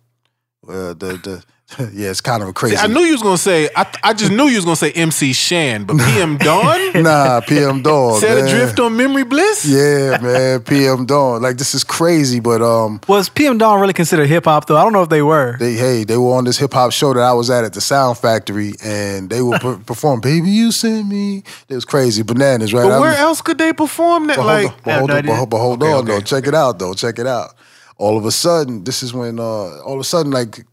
[0.67, 1.43] Uh, the the
[1.93, 2.77] yeah, it's kind of a crazy.
[2.77, 3.69] I knew you was gonna say.
[3.75, 7.81] I, I just knew you was gonna say MC Shan, but PM Dawn Nah, PM
[7.83, 8.19] Dawn.
[8.19, 8.47] set man.
[8.47, 9.65] adrift on memory bliss.
[9.65, 11.41] Yeah, man, PM Dawn.
[11.41, 14.77] Like this is crazy, but um, Was PM Dawn really considered hip hop though?
[14.77, 15.57] I don't know if they were.
[15.59, 17.81] they hey they were on this hip hop show that I was at at the
[17.81, 22.73] Sound Factory, and they would per- perform "Baby You Send Me." It was crazy, bananas,
[22.73, 22.83] right?
[22.83, 24.37] But I where was- else could they perform that?
[24.37, 25.35] But like, hold on, but hold, no on, but, idea.
[25.35, 26.11] hold- but hold Okay, on, okay.
[26.13, 26.21] though.
[26.21, 26.93] Check it out, though.
[26.95, 27.53] Check it out.
[27.97, 30.65] All of a sudden, this is when uh, all of a sudden, like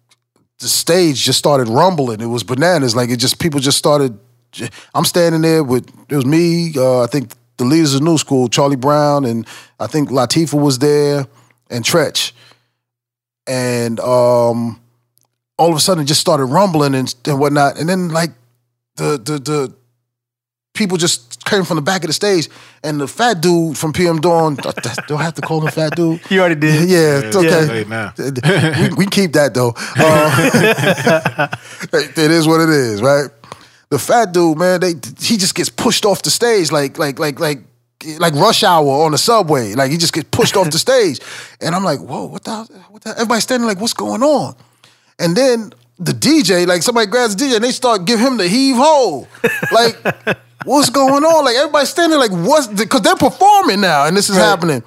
[0.58, 2.20] the stage just started rumbling.
[2.20, 2.96] It was bananas.
[2.96, 4.18] Like it just people just started.
[4.94, 6.72] I'm standing there with it was me.
[6.76, 9.46] Uh, I think the leaders of New School, Charlie Brown, and
[9.78, 11.26] I think Latifah was there,
[11.70, 12.32] and Treach,
[13.46, 14.80] and um,
[15.58, 17.78] all of a sudden it just started rumbling and, and whatnot.
[17.78, 18.30] And then like
[18.96, 19.74] the the the
[20.76, 22.48] people just came from the back of the stage,
[22.82, 24.56] and the fat dude from PM Dawn.
[25.08, 26.20] Do I have to call him fat dude?
[26.30, 26.88] You already did.
[26.88, 27.66] Yeah, it's okay.
[27.66, 28.12] Hey, now.
[28.18, 29.72] we, we keep that though.
[29.96, 31.48] Uh,
[31.92, 33.30] it is what it is, right?
[33.88, 37.38] The fat dude, man, they he just gets pushed off the stage like like like
[37.40, 37.60] like
[38.18, 39.74] like rush hour on the subway.
[39.74, 41.20] Like he just gets pushed off the stage,
[41.60, 42.56] and I'm like, whoa, what the
[42.90, 43.10] what the?
[43.10, 44.54] Everybody's standing like, what's going on?
[45.18, 48.48] And then the DJ, like somebody grabs the DJ and they start give him the
[48.48, 49.26] heave ho,
[49.72, 49.96] like.
[50.66, 51.44] What's going on?
[51.44, 54.82] Like everybody's standing like what's because they're performing now and this is happening.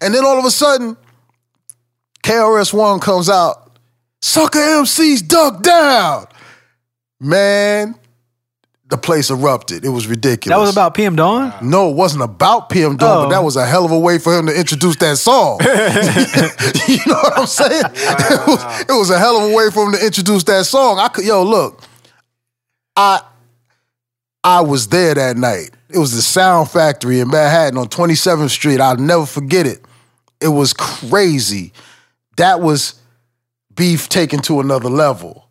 [0.00, 0.96] And then all of a sudden,
[2.22, 3.78] KRS One comes out,
[4.22, 6.26] sucker MCs duck down.
[7.18, 7.96] Man,
[8.88, 9.84] the place erupted.
[9.84, 10.54] It was ridiculous.
[10.56, 11.52] That was about PM Dawn?
[11.60, 13.30] No, it wasn't about PM Dawn, but Oh.
[13.30, 15.58] that was a hell of a way for him to introduce that song.
[16.86, 17.84] you know what I'm saying?
[17.84, 21.00] It, was, it was a hell of a way for him to introduce that song.
[21.00, 21.82] I could, yo, look,
[22.94, 23.22] I
[24.46, 25.70] I was there that night.
[25.88, 28.80] It was the Sound Factory in Manhattan on 27th Street.
[28.80, 29.84] I'll never forget it.
[30.40, 31.72] It was crazy.
[32.36, 32.94] That was
[33.74, 35.48] beef taken to another level.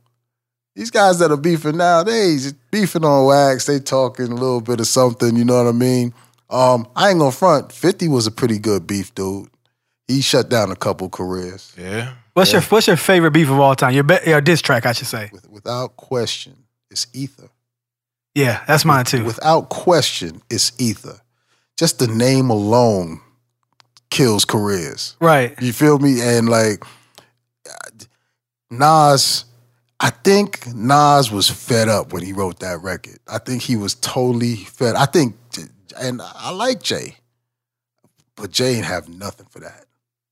[0.78, 4.88] These guys that are beefing nowadays, beefing on wax, they talking a little bit of
[4.88, 6.14] something, you know what I mean?
[6.50, 7.74] Um, I ain't gonna front.
[7.74, 9.50] 50 was a pretty good beef dude.
[10.08, 11.74] He shut down a couple careers.
[11.78, 12.14] Yeah.
[12.34, 13.94] What's your What's your favorite beef of all time?
[13.94, 15.30] Your be- your diss track, I should say.
[15.34, 16.56] With, without question,
[16.90, 17.50] it's Ether.
[18.36, 19.24] Yeah, that's mine too.
[19.24, 21.22] Without question, it's Ether.
[21.78, 23.22] Just the name alone
[24.10, 25.16] kills careers.
[25.20, 25.60] right.
[25.62, 26.22] You feel me?
[26.22, 26.84] And like
[28.70, 29.46] Nas,
[30.00, 33.20] I think Nas was fed up when he wrote that record.
[33.28, 34.96] I think he was totally fed.
[34.96, 35.36] I think,
[36.00, 37.18] and I like Jay.
[38.36, 39.85] but Jay ain't have nothing for that.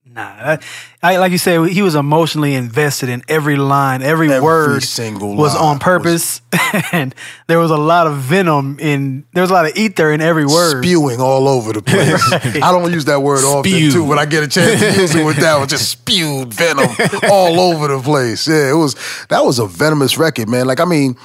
[0.06, 0.62] Nah, that-
[1.02, 5.34] I, like you said, he was emotionally invested in every line, every, Every word single
[5.34, 6.40] was line on purpose,
[6.92, 7.14] and
[7.46, 9.24] there was a lot of venom in.
[9.32, 10.82] There was a lot of ether in every word.
[10.84, 12.22] Spewing all over the place.
[12.32, 15.24] I don't use that word often too, but I get a chance to use it
[15.24, 15.68] with that one.
[15.68, 16.88] Just spewed venom
[17.30, 18.46] all over the place.
[18.46, 18.94] Yeah, it was
[19.30, 20.66] that was a venomous record, man.
[20.66, 21.16] Like I mean,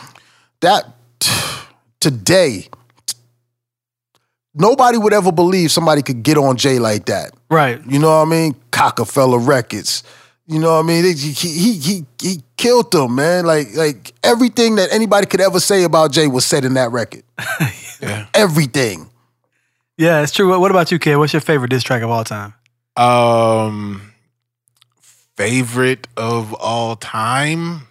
[0.61, 0.85] that
[1.99, 2.69] today,
[4.53, 7.31] nobody would ever believe somebody could get on Jay like that.
[7.49, 7.81] Right.
[7.87, 8.55] You know what I mean?
[8.71, 10.03] Cockefeller Records.
[10.47, 11.03] You know what I mean?
[11.03, 13.45] He he he he, he killed them, man.
[13.45, 17.23] Like like everything that anybody could ever say about Jay was said in that record.
[18.01, 18.27] Yeah.
[18.33, 19.09] Everything.
[19.97, 20.47] Yeah, it's true.
[20.47, 21.17] What, what about you, kid?
[21.17, 22.53] What's your favorite diss track of all time?
[22.95, 24.13] Um,
[25.35, 27.87] favorite of all time.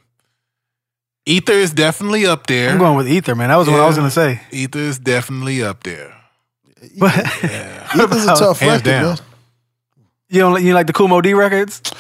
[1.27, 2.71] Ether is definitely up there.
[2.71, 3.51] I'm going with Ether, man.
[3.51, 4.41] That was what I was gonna say.
[4.51, 6.15] Ether is definitely up there.
[6.99, 9.05] But It was a tough Hands record, down.
[9.17, 9.19] man.
[10.31, 11.81] You don't you like the Kool Moe Dee records?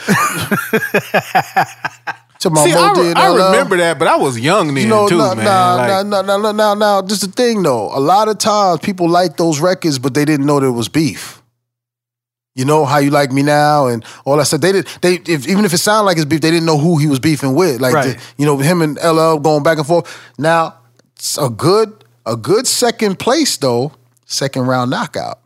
[2.41, 5.09] To my See, I, re- I remember that, but I was young then You know,
[5.09, 5.45] too, nah, man.
[5.45, 7.03] nah, Like, nah, nah, nah, nah, nah, nah.
[7.03, 10.47] Just the thing though, a lot of times people like those records, but they didn't
[10.47, 11.43] know there was beef.
[12.55, 14.61] You know how you like me now and all that stuff.
[14.61, 14.87] They did.
[15.03, 17.19] They if, even if it sounded like it's beef, they didn't know who he was
[17.19, 17.81] beefing with.
[17.81, 18.17] Like Right.
[18.17, 20.07] the- you know him and LL going back and forth.
[20.39, 20.75] Now
[21.17, 23.91] it's a good a good second place though.
[24.27, 25.41] Second round knockout.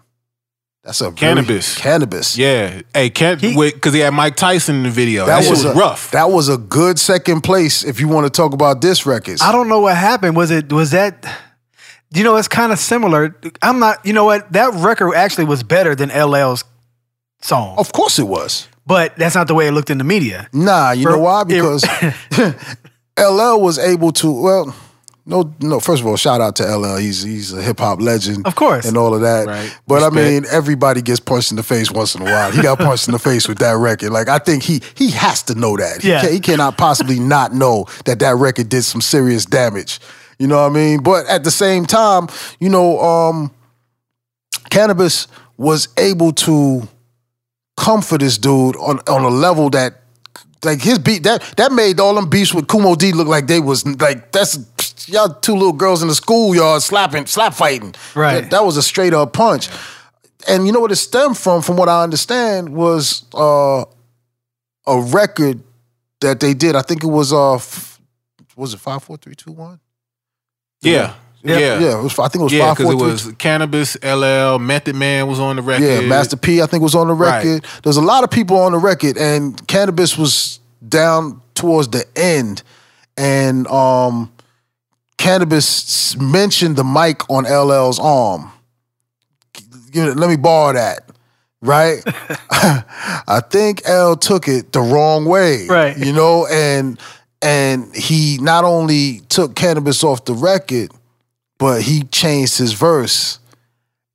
[0.84, 1.78] That's a very- Canibus.
[1.78, 2.36] Canibus.
[2.36, 2.82] yeah.
[2.92, 5.26] Hey, can't He- because he had Mike Tyson in the video.
[5.26, 6.10] That, shit was, a, rough.
[6.10, 9.40] That was a good second place if you want to talk about this records.
[9.42, 10.36] I don't know what happened.
[10.36, 11.24] Was it was that
[12.14, 13.34] you know, it's kind of similar.
[13.62, 14.52] I'm not you know what?
[14.52, 16.64] That record actually was better than LL's
[17.42, 17.76] song.
[17.78, 18.68] Of course it was.
[18.84, 20.48] But that's not the way it looked in the media.
[20.52, 21.42] Nah, you know For- why?
[21.48, 21.84] it- Because
[23.18, 24.30] LL was able to.
[24.32, 24.74] Well,
[25.24, 25.78] no, no.
[25.80, 26.96] First of all, shout out to LL.
[26.96, 28.84] He's he's a hip hop legend, Of course.
[28.86, 29.46] and all of that.
[29.46, 29.78] Right.
[29.86, 32.50] But I mean, everybody gets punched in the face once in a while.
[32.50, 34.10] He got punched in the face with that record.
[34.10, 36.02] Like I think he he has to know that.
[36.02, 36.20] He, Yeah.
[36.22, 40.00] can't- he cannot possibly not know that that record did some serious damage.
[40.38, 41.02] You know what I mean?
[41.02, 42.26] But at the same time,
[42.58, 43.52] you know, um,
[44.70, 46.88] Canibus was able to
[47.76, 50.00] come for this dude on on a level that
[50.64, 53.46] like his beat that that made all them beats with Kool Moe Dee look like
[53.46, 54.56] they was like that's
[55.08, 57.94] y'all two little girls in the schoolyard slapping slap fighting.
[58.14, 58.42] Right.
[58.42, 59.68] That, that was a straight up punch.
[60.48, 63.84] And you know what it stemmed from, from what I understand, was uh,
[64.86, 65.60] a record
[66.20, 66.74] that they did.
[66.76, 68.00] I think it was uh f-
[68.56, 69.80] was it five, four, three, two, one?
[70.80, 71.14] yeah.
[71.44, 71.58] Yeah.
[71.58, 71.78] Yeah.
[71.80, 72.16] Yeah, it was.
[72.20, 73.96] I think it was Yeah, five, because four, it three, was Canibus,
[74.54, 75.84] LL, Method Man was on the record.
[75.84, 77.44] Yeah, Master P, I think, was on the Right.
[77.44, 77.66] record.
[77.82, 82.62] There's a lot of people on the record, and Canibus was down towards the end,
[83.16, 84.31] and um,
[85.22, 88.50] Canibus mentioned the mic on LL's arm.
[89.94, 91.08] It- Let me borrow that.
[91.64, 92.02] Right,
[92.50, 95.66] I think L took it the wrong way.
[95.68, 95.96] Right.
[95.96, 96.98] you know, and
[97.40, 100.90] and he not only took Canibus off the record,
[101.58, 103.38] but he changed his verse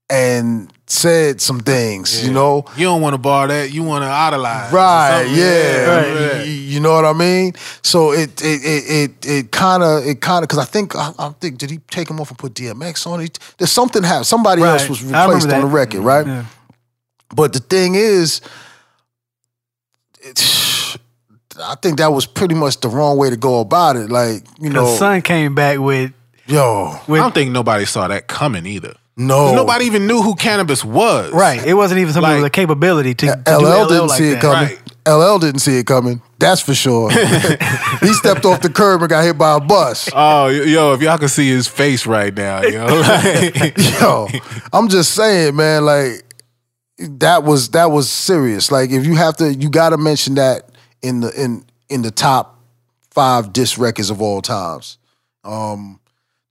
[0.09, 2.63] and said some things, you know.
[2.77, 3.73] You don't want to bar that.
[3.73, 4.71] You want to idolize.
[4.71, 5.35] Right, something.
[5.37, 6.37] yeah, Right.
[6.39, 7.53] y- You know what I mean.
[7.83, 11.11] So it it it it it kind of it kind of because I think I,
[11.19, 13.37] I think did he take him off and put DMX on it?
[13.57, 14.27] There's something happened.
[14.27, 16.25] Somebody else was replaced on the record, right?
[16.25, 16.45] Yeah.
[17.35, 18.39] But the thing is,
[20.21, 20.97] it's,
[21.61, 24.09] I think that was pretty much the wrong way to go about it.
[24.09, 26.13] Like you know, Cause Son came back with
[26.45, 28.95] yo, with I don't think nobody saw that coming either.
[29.19, 31.31] No, Nobody even knew who Canibus was.
[31.33, 31.65] right.
[31.65, 34.17] It wasn't even something Like- with a capability to, to LL do LL didn't like
[34.17, 34.69] see it coming.
[34.69, 34.79] Right.
[35.07, 36.21] LL didn't see it coming.
[36.37, 37.09] That's for sure.
[38.01, 40.07] he stepped off the curb and got hit by a bus.
[40.13, 42.85] Oh, yo, if y'all can see his face right now, yo.
[42.85, 44.27] Like, Yo,
[44.71, 45.83] I'm just saying, man.
[45.85, 46.23] Like
[46.99, 48.71] that was that was serious.
[48.71, 50.69] Like if you have to, you got to mention that
[51.01, 52.59] in the in in the top
[53.09, 54.97] five disc records of all times.
[55.43, 55.99] Um,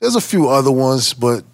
[0.01, 1.45] there's a few other ones, but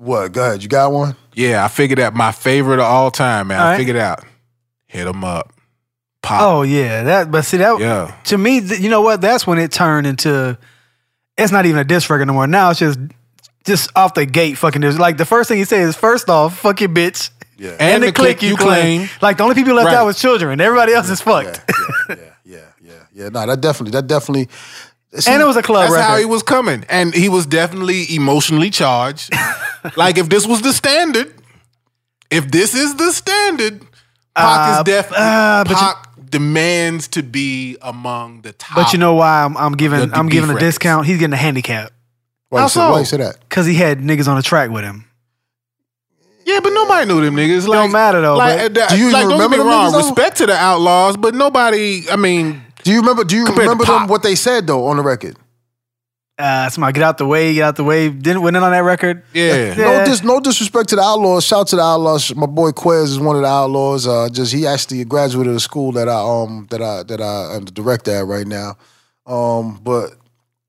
[0.00, 0.32] what?
[0.32, 0.62] Go ahead.
[0.62, 1.16] You got one?
[1.34, 3.60] yeah, I figured out my favorite of all time, man.
[3.60, 3.76] All I right.
[3.78, 4.24] figured out.
[4.86, 5.52] Hit them up.
[6.22, 6.42] Pop.
[6.42, 7.30] Oh yeah, that.
[7.30, 8.14] But see that Yeah.
[8.24, 9.20] to me, you know what?
[9.20, 10.58] That's when it turned into.
[11.38, 12.46] It's not even a diss record no more.
[12.46, 12.98] Now it's just
[13.64, 14.98] just off the gate fucking diss.
[14.98, 17.30] Like the first thing he said is, first off, fuck your bitch.
[17.56, 17.76] Yeah.
[17.78, 19.08] And, the, click, you claim.
[19.20, 19.94] Like the only people left Right.
[19.96, 20.60] out was children.
[20.60, 21.62] Everybody else is fucked.
[22.08, 23.28] yeah, yeah, yeah, yeah, yeah.
[23.28, 24.48] No, that definitely, that definitely.
[25.26, 26.04] and it was a club That's record.
[26.06, 26.84] how he was coming.
[26.88, 29.30] And he was definitely emotionally charged.
[29.96, 31.32] like if this was the standard,
[32.30, 33.80] if this is the standard,
[34.34, 38.76] Pac Uh, is definitely uh, but you- Pac demands to be among the top.
[38.76, 41.06] but you know why I'm, I'm giving I'm beef giving a discount?
[41.06, 41.90] He's getting a handicap
[42.50, 42.90] Why you, say, so?
[42.92, 43.40] why you say that?
[43.48, 45.06] because he had niggas on the track with him.
[46.46, 47.68] Yeah, but nobody knew them niggas.
[47.68, 49.56] Like, Don't matter, though, Like, but- uh, Do you like, even don't remember get me
[49.58, 49.88] them wrong.
[49.92, 50.08] niggas, though?
[50.08, 52.04] Respect to the Outlaws, but nobody.
[52.10, 53.24] I mean, Do you remember?
[53.24, 54.06] Do you remember them?
[54.08, 55.36] What they said though on the record?
[56.40, 58.08] Uh, somebody get out the way, get out the way.
[58.08, 59.22] Didn't win it on that record.
[59.34, 59.74] yeah.
[59.74, 61.44] No, dis, no disrespect to the Outlaws.
[61.44, 62.34] Shout to the Outlaws.
[62.34, 64.06] My boy Quez is one of the Outlaws.
[64.06, 67.54] Uh, just he actually graduated of the school that I um that I that I
[67.56, 68.76] am the director at right now.
[69.26, 70.10] Um, but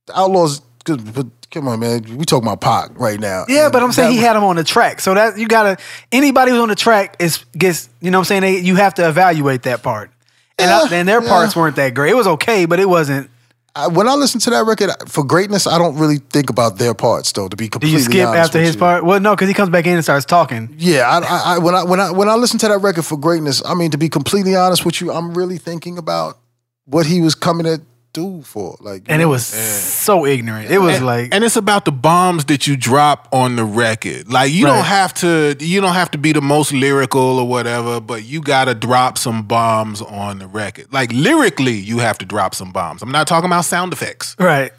[0.08, 0.62] the Outlaws.
[0.84, 2.02] Good, but come on, man.
[2.18, 3.46] We talking about Pac right now.
[3.48, 5.48] Yeah, And but I'm saying that- he had him on the track, so that you
[5.48, 5.78] gotta
[6.12, 8.96] anybody who's on the track is gets you know what I'm saying they, you have
[8.96, 10.12] to evaluate that part,
[10.58, 11.30] and I, and their yeah.
[11.30, 12.12] parts weren't that great.
[12.12, 13.30] It was okay, but it wasn't.
[13.76, 16.94] I, when I listen to that record for greatness, I don't really think about their
[16.94, 17.48] parts though.
[17.48, 18.80] To be Do completely you skip after his you.
[18.80, 19.06] part?
[19.06, 20.76] Well, no, because he comes back in and starts talking.
[20.78, 23.18] Yeah, I, I, I when I when I when I listen to that record for
[23.18, 26.38] greatness, I mean to be completely honest with you, I'm really thinking about
[26.86, 27.82] what he was coming to
[28.14, 28.78] do for.
[28.80, 30.70] Like, And it know, was so ignorant.
[30.72, 34.32] It was and, like and it's about the bombs that you drop on the record.
[34.32, 34.76] Like you Right.
[34.76, 38.42] don't have to, you don't have to be the most lyrical or whatever, but you
[38.42, 40.92] got to drop some bombs on the record.
[40.92, 43.02] Like lyrically, you have to drop some bombs.
[43.02, 44.36] I'm not talking about sound effects.
[44.40, 44.72] right.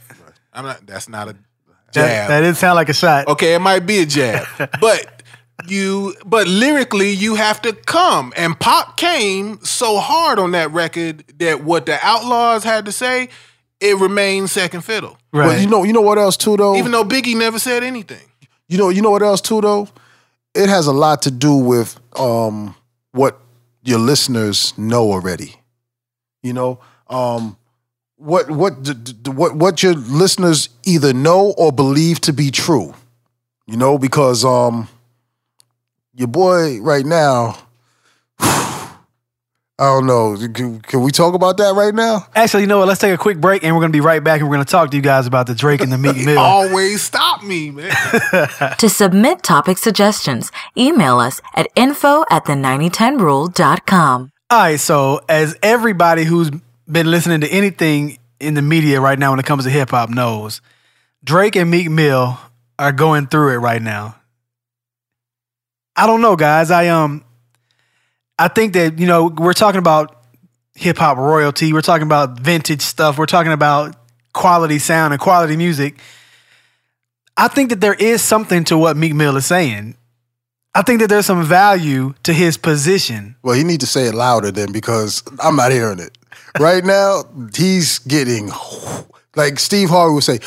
[0.55, 0.87] I'm not.
[0.87, 1.39] That's not a That,
[1.95, 2.29] jab.
[2.29, 3.27] that didn't sound like a shot.
[3.29, 4.47] Okay, it might be a jab,
[4.81, 5.22] but
[5.69, 8.33] you, but lyrically, you have to come.
[8.37, 13.29] And Pop came so hard on that record that what the Outlaws had to say,
[13.81, 15.19] it remained second fiddle.
[15.33, 15.47] Right.
[15.47, 16.77] But you know, you know what else too though.
[16.77, 18.25] Even though Biggie never said anything.
[18.69, 19.89] you know, you know what else too though.
[20.55, 22.75] It has a lot to do with um
[23.13, 23.39] what
[23.83, 25.57] your listeners know already.
[26.43, 27.57] You know, um,
[28.17, 32.95] what what d- d- what what your listeners either know or believe to be true.
[33.67, 34.89] You know, because um,
[36.15, 37.57] your boy right now.
[39.79, 40.37] I don't know.
[40.55, 42.27] Can, can we talk about that right now?
[42.35, 42.89] Actually, you know what?
[42.89, 44.91] Let's take a quick break, and we're gonna be right back, and we're gonna talk
[44.91, 46.39] to you guys about the Drake and the Meek Mill.
[46.39, 47.91] Always stop me, man.
[48.79, 54.33] To submit topic suggestions, email us at info at the9010rule.com.
[54.51, 56.51] All right, so as everybody who's
[56.91, 60.11] been listening to anything in the media right now when it comes to hip hop
[60.11, 60.61] knows,
[61.25, 62.39] Drake and Meek Mill
[62.79, 64.17] are going through it right now.
[65.97, 66.71] I don't know, guys.
[66.71, 67.25] I um
[68.39, 70.25] I think that, you know, we're talking about
[70.75, 73.97] hip hop royalty, we're talking about vintage stuff, we're talking about
[74.33, 75.99] quality sound and quality music.
[77.37, 79.97] I think that there is something to what Meek Mill is saying.
[80.75, 83.37] I think that there's some value to his position.
[83.43, 86.17] Well, he need to say it louder then because I'm not hearing it.
[86.59, 87.25] Right now,
[87.55, 88.51] he's getting
[89.37, 90.39] like Steve Harvey would say,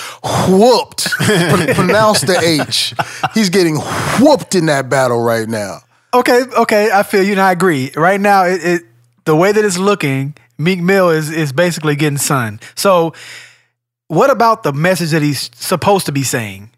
[0.50, 1.10] whooped.
[1.12, 2.94] Pro- Pronounce the H.
[3.34, 3.78] He's getting
[4.20, 5.80] whooped in that battle right now.
[6.14, 7.92] Okay, okay, I feel you, and I agree.
[7.96, 8.82] Right now, it, it
[9.26, 12.60] the way that it's looking, Meek Mill is is basically getting sun.
[12.76, 13.14] So,
[14.08, 16.70] what about the message that he's supposed to be saying?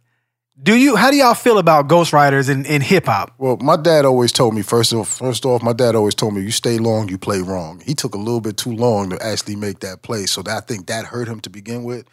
[0.62, 0.96] Do you?
[0.96, 3.32] How do y'all feel about ghostwriters in, in hip hop?
[3.38, 6.42] Well, my dad always told me first off, first off, my dad always told me
[6.42, 7.80] you stay long, you play wrong.
[7.86, 10.60] He took a little bit too long to actually make that play, so that, I
[10.62, 12.08] think that hurt him to begin with.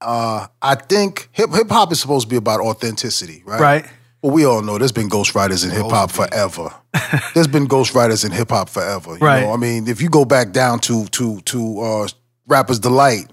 [0.00, 3.60] Uh, I think hip hip hop is supposed to be about authenticity, right?
[3.60, 3.86] Right.
[4.22, 6.74] Well, we all know there's been ghostwriters in hip hop forever.
[7.34, 9.12] there's been ghostwriters in hip hop forever.
[9.12, 9.42] You Right.
[9.44, 12.08] know, I mean, if you go back down to to to uh,
[12.48, 13.28] Rappers Delight,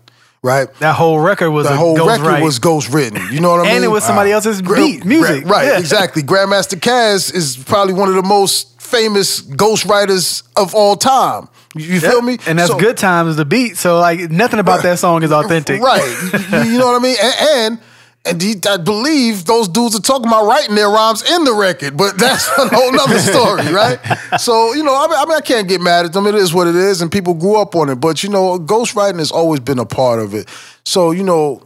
[0.46, 0.74] right?
[0.80, 2.44] That whole record was The whole ghost record write.
[2.44, 3.20] was ghost written.
[3.34, 3.76] You know what I mean?
[3.78, 5.44] and it was uh, somebody else's Gra- beat music.
[5.44, 5.80] Gra- right, Yeah.
[5.80, 6.22] exactly.
[6.24, 11.48] Grandmaster Caz is probably one of the most famous ghostwriters of all time.
[11.76, 12.38] You, feel me?
[12.48, 13.76] And that's So- good times the beat.
[13.78, 15.82] So like nothing about that song is authentic.
[15.92, 16.04] Right.
[16.52, 17.18] you, you know what I mean?
[17.22, 17.80] And and,
[18.26, 21.96] and he, I believe those dudes are talking about writing their rhymes in the record,
[21.96, 24.00] but that's a whole nother story, right?
[24.40, 26.28] So, you know, I mean, I can't get mad at them.
[26.28, 27.96] It is what it is, and people grew up on it.
[27.96, 30.50] But, you know, ghostwriting has always been a part of it.
[30.86, 31.62] So, you know,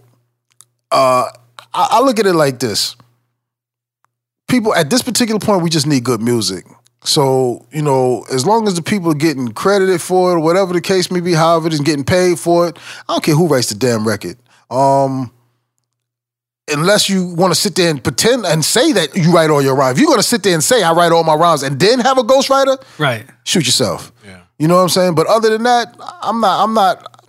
[0.91, 1.29] uh,
[1.73, 2.95] I, I look at it like this.
[4.49, 6.65] People, at this particular point, we just need good music.
[7.03, 10.81] So, you know, as long as the people are getting credited for it, whatever the
[10.81, 13.69] case may be, however it is getting paid for it, I don't care who writes
[13.69, 14.37] the damn record.
[14.69, 15.31] Um,
[16.71, 19.75] unless you want to sit there and pretend and say that you write all your
[19.75, 19.97] rhymes.
[19.97, 21.99] If you're going to sit there and say I write all my rhymes and then
[21.99, 23.25] have a ghostwriter, Right.
[23.43, 24.11] shoot yourself.
[24.25, 24.41] Yeah.
[24.57, 25.15] You know what I'm saying?
[25.15, 27.25] But other than that, I'm not I'm not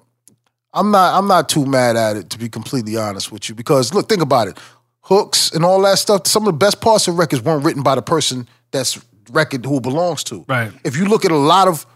[0.72, 3.92] I'm not I'm not too mad at it to be completely honest with you because
[3.94, 4.58] look, think about it.
[5.02, 7.94] Hooks and all that stuff, some of the best parts of records weren't written by
[7.96, 9.00] the person that's
[9.32, 10.44] record who it belongs to.
[10.48, 10.72] Right.
[10.84, 11.86] If you look at a lot of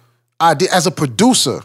[0.40, 1.60] idea as a producer,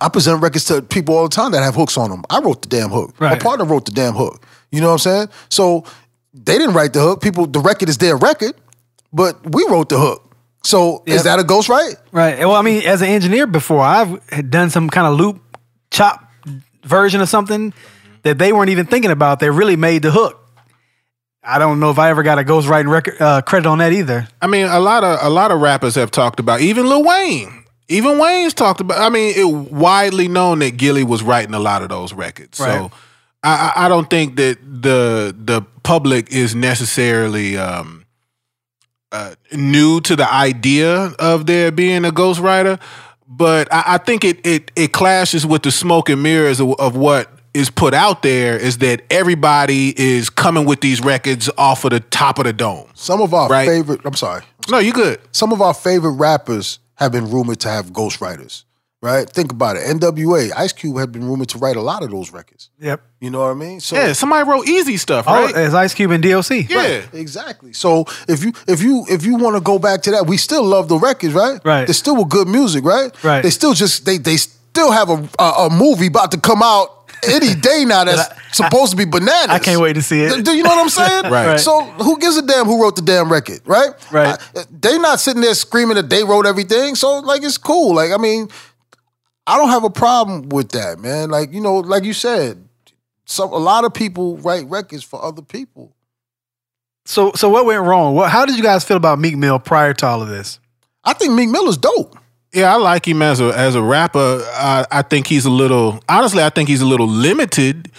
[0.00, 2.24] I present records to people all the time that have hooks on them.
[2.30, 3.18] I wrote the damn hook.
[3.20, 4.44] My partner wrote the damn hook.
[4.70, 5.28] You know what I'm saying?
[5.48, 5.84] So
[6.34, 7.22] they didn't write the hook.
[7.22, 8.54] People, the record is their record,
[9.12, 10.22] but we wrote the hook.
[10.64, 11.16] So Yep.
[11.16, 11.94] is that a ghost right?
[12.12, 12.38] Right.
[12.40, 15.40] Well, I mean, as an engineer before, I've done some kind of loop
[15.90, 16.28] chop
[16.82, 17.72] version of something
[18.22, 19.38] that they weren't even thinking about.
[19.40, 20.42] They really made the hook.
[21.48, 24.26] I don't know if I ever got a ghostwriting record uh, credit on that either.
[24.42, 27.62] I mean, a lot of a lot of rappers have talked about even Lil Wayne.
[27.88, 28.98] Even Wayne's talked about.
[29.00, 32.58] I mean, it widely known that Gillie was writing a lot of those records.
[32.58, 32.72] Right.
[32.72, 32.90] So
[33.42, 38.04] I, I don't think that the the public is necessarily um,
[39.12, 42.80] uh, new to the idea of there being a ghostwriter,
[43.28, 46.96] but I, I think it it it clashes with the smoke and mirrors of, of
[46.96, 51.90] what is put out there is that everybody is coming with these records off of
[51.90, 52.86] the top of the dome.
[52.94, 53.66] Some of our Right.
[53.66, 54.00] favorite.
[54.04, 54.42] I'm sorry.
[54.68, 55.20] No, you good.
[55.32, 58.64] Some of our favorite rappers have been rumored to have ghostwriters.
[59.02, 59.28] Right?
[59.28, 59.82] Think about it.
[59.84, 62.70] NWA, Ice Cube had been rumored to write a lot of those records.
[62.80, 63.02] Yep.
[63.20, 63.78] You know what I mean?
[63.78, 65.54] So Yeah, somebody wrote easy stuff, Oh, right?
[65.54, 66.68] it's Ice Cube and DLC.
[66.68, 67.02] yeah.
[67.12, 67.72] Exactly.
[67.74, 70.64] So if you if you if you want to go back to that, we still
[70.64, 71.60] love the records, right?
[71.62, 71.86] Right.
[71.86, 73.12] They still were good music, right?
[73.22, 73.42] Right.
[73.42, 76.88] They still just they they still have a a, a movie about to come out
[77.24, 79.48] any day now that's supposed to be bananas.
[79.48, 80.44] I can't wait to see it.
[80.44, 81.24] Do you know what I'm saying?
[81.32, 81.58] Right.
[81.60, 83.90] So who gives a damn who wrote the damn record, right?
[84.12, 84.38] Right.
[84.56, 86.94] I- they not sitting there screaming that they wrote everything.
[86.94, 87.94] So like it's cool.
[87.94, 88.48] Like I mean,
[89.46, 91.30] I don't have a problem with that, man.
[91.30, 92.62] Like you know, like you said,
[93.24, 95.92] some a lot of people write records for other people.
[97.04, 98.16] So, so what went wrong?
[98.16, 100.58] What, how did you guys feel about Meek Mill prior to all of this?
[101.04, 102.18] I think Meek Mill is dope.
[102.52, 104.42] Yeah, I like him as a as a rapper.
[104.54, 106.42] I, I think he's a little honestly.
[106.42, 107.90] I think he's a little limited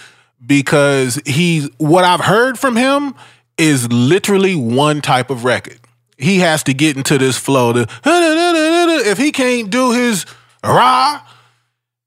[0.44, 3.14] because he's what I've heard from him
[3.56, 5.78] is literally one type of record.
[6.16, 7.72] He has to get into this flow.
[7.72, 10.26] To, if he can't do his
[10.64, 11.22] rah,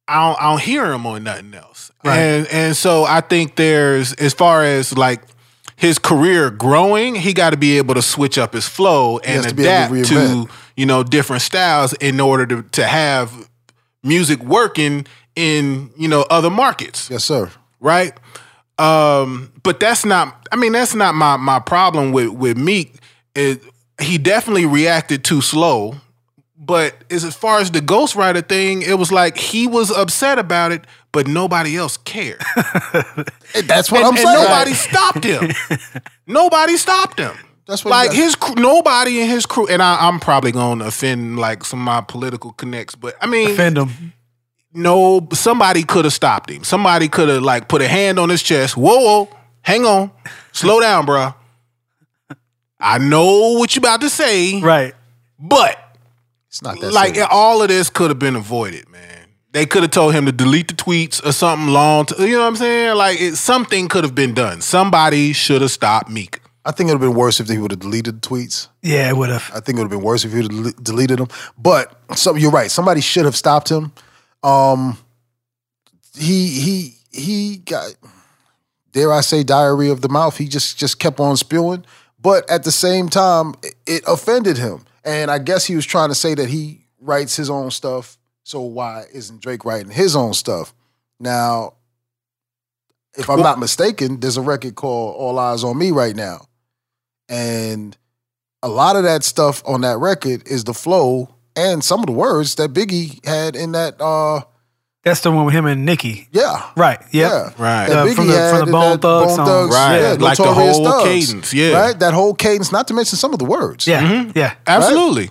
[0.08, 1.92] I don't, I don't hear him on nothing else.
[2.04, 2.18] Right.
[2.18, 5.22] And and so I think there's as far as like
[5.82, 9.50] his career growing, he got to be able to switch up his flow and to
[9.50, 13.50] adapt to to, you know different styles in order to to have
[14.04, 17.50] music working in you know other markets Yes, sir.
[17.80, 18.14] right?
[18.78, 20.48] Um, but that's not.
[20.52, 22.96] I mean, that's not my my problem with with Meek.
[23.36, 23.62] It,
[24.00, 25.96] he definitely reacted too slow.
[26.64, 30.72] But as as far as the ghostwriter thing, it was like he was upset about
[30.72, 32.39] it, but nobody else cared.
[33.66, 34.34] That's what and, I'm and saying.
[34.43, 35.49] nobody stopped him.
[36.28, 37.36] nobody stopped him.
[37.68, 40.80] That's what you like his crew, nobody in his crew, and I, I'm probably going
[40.80, 44.14] to offend like some of my political connects, but I mean, offend him.
[44.74, 46.64] no, somebody could have stopped him.
[46.64, 48.76] Somebody could have like put a hand on his chest.
[48.76, 49.30] Whoa, whoa,
[49.62, 50.12] hang on,
[50.51, 51.34] slow down, bro.
[52.80, 54.95] I know what you're about to say, Right.
[55.39, 55.78] but
[56.49, 57.30] It's not that like serious.
[57.32, 59.20] all of this could have been avoided, man.
[59.54, 62.06] They could have told him to delete the tweets or something long.
[62.06, 62.95] To, you know what I'm saying?
[62.95, 64.62] Like it, something could have been done.
[64.62, 66.39] Somebody should have stopped Meek.
[66.64, 68.68] I think it would have been worse if he would have deleted the tweets.
[68.82, 69.49] Yeah, it would have.
[69.54, 71.28] I think it would have been worse if he would have del- deleted them.
[71.58, 72.70] But so you're right.
[72.70, 73.91] Somebody should have stopped him.
[74.43, 74.97] Um,
[76.16, 77.93] he he he got
[78.91, 80.38] dare I say diarrhea of the mouth.
[80.38, 81.84] He just just kept on spewing.
[82.22, 84.86] But at the same time, it, it offended him.
[85.04, 88.18] And I guess he was trying to say that he writes his own stuff.
[88.44, 90.74] So why isn't Drake writing his own stuff?
[91.20, 91.74] Now,
[93.18, 96.46] if I'm not mistaken, there's a record called All Eyes on Me right now.
[97.30, 97.96] And
[98.64, 102.12] a lot of that stuff on that record is the flow and some of the
[102.14, 104.42] words that Biggie had in that uh
[105.04, 106.28] That's the one with him and Nicki.
[106.32, 106.72] yeah.
[106.78, 107.00] Right.
[107.12, 107.32] Yep.
[107.32, 107.50] Yeah.
[107.58, 107.89] Right.
[107.89, 109.70] Uh, from the- from the in Bone that Thugs song.
[109.70, 110.00] Right.
[110.02, 111.74] yeah, Like the whole Thugs, cadence, yeah.
[111.80, 112.00] Right?
[112.00, 113.88] That whole cadence, not to mention some of the words.
[113.88, 114.32] Yeah.
[114.36, 114.56] Yeah.
[114.68, 115.30] Absolutely.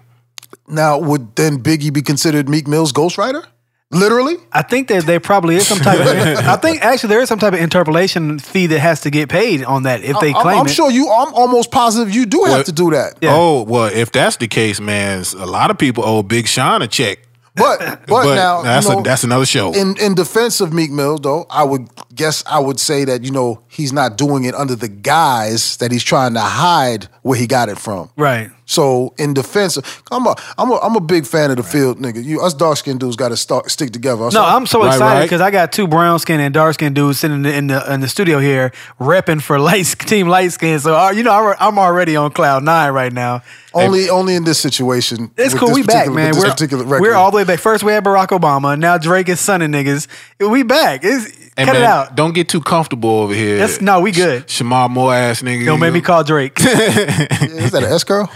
[0.68, 3.44] Now, would then Biggie be considered Meek Mill's ghostwriter?
[3.92, 4.36] Literally?
[4.52, 6.06] I think that there probably is some type of.
[6.06, 9.64] I think actually there is some type of interpolation fee that has to get paid
[9.64, 10.70] on that if they I'm, claim I'm it.
[10.70, 13.14] sure you I'm almost positive you do have to do that.
[13.20, 13.30] Yeah.
[13.34, 16.86] Oh well, if that's the case, man, a lot of people owe Big Sean a
[16.86, 17.18] check.
[17.56, 19.72] But but, But now that's you know, a, that's another show.
[19.74, 23.32] in in defense of Meek Mill, though, I would guess I would say that you
[23.32, 27.48] know he's not doing it under the guise that he's trying to hide where he
[27.48, 28.08] got it from.
[28.16, 28.50] Right.
[28.70, 29.78] So in defense,
[30.12, 32.22] I'm a I'm a I'm a big fan of the field, nigga.
[32.22, 34.22] You us dark skinned dudes got to stick together.
[34.22, 35.22] No, So- I'm so Right, excited right.
[35.24, 37.92] because I got two brown skin and dark skin dudes sitting in the, in the
[37.92, 40.78] in the studio here repping for light team light skin.
[40.78, 43.42] So uh, you know I'm, I'm already on cloud nine right now.
[43.74, 45.32] only only in this situation.
[45.36, 45.72] It's cool.
[45.74, 46.34] We back, man.
[46.36, 47.58] We're, we're all the way back.
[47.58, 48.78] First we had Barack Obama.
[48.78, 50.06] Now Drake is sunning niggas.
[50.38, 51.00] We back.
[51.02, 52.14] It's, Hey, cut man, it out.
[52.16, 53.58] Don't get too comfortable over here.
[53.58, 54.46] That's- no, we good.
[54.46, 55.64] Shemar Moore ass nigga.
[55.66, 56.58] Don't make me call Drake.
[56.60, 58.28] Is that an S girl?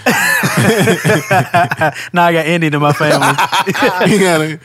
[2.13, 3.27] now I got Indian in my family.
[4.13, 4.59] you got a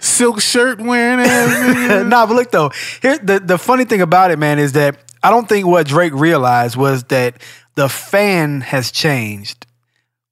[0.00, 2.08] silk shirt wearing ass nigga.
[2.08, 2.70] nah, but look though,
[3.02, 6.12] here the the funny thing about it, man, is that I don't think what Drake
[6.14, 7.40] realized was that
[7.74, 9.66] the fan has changed.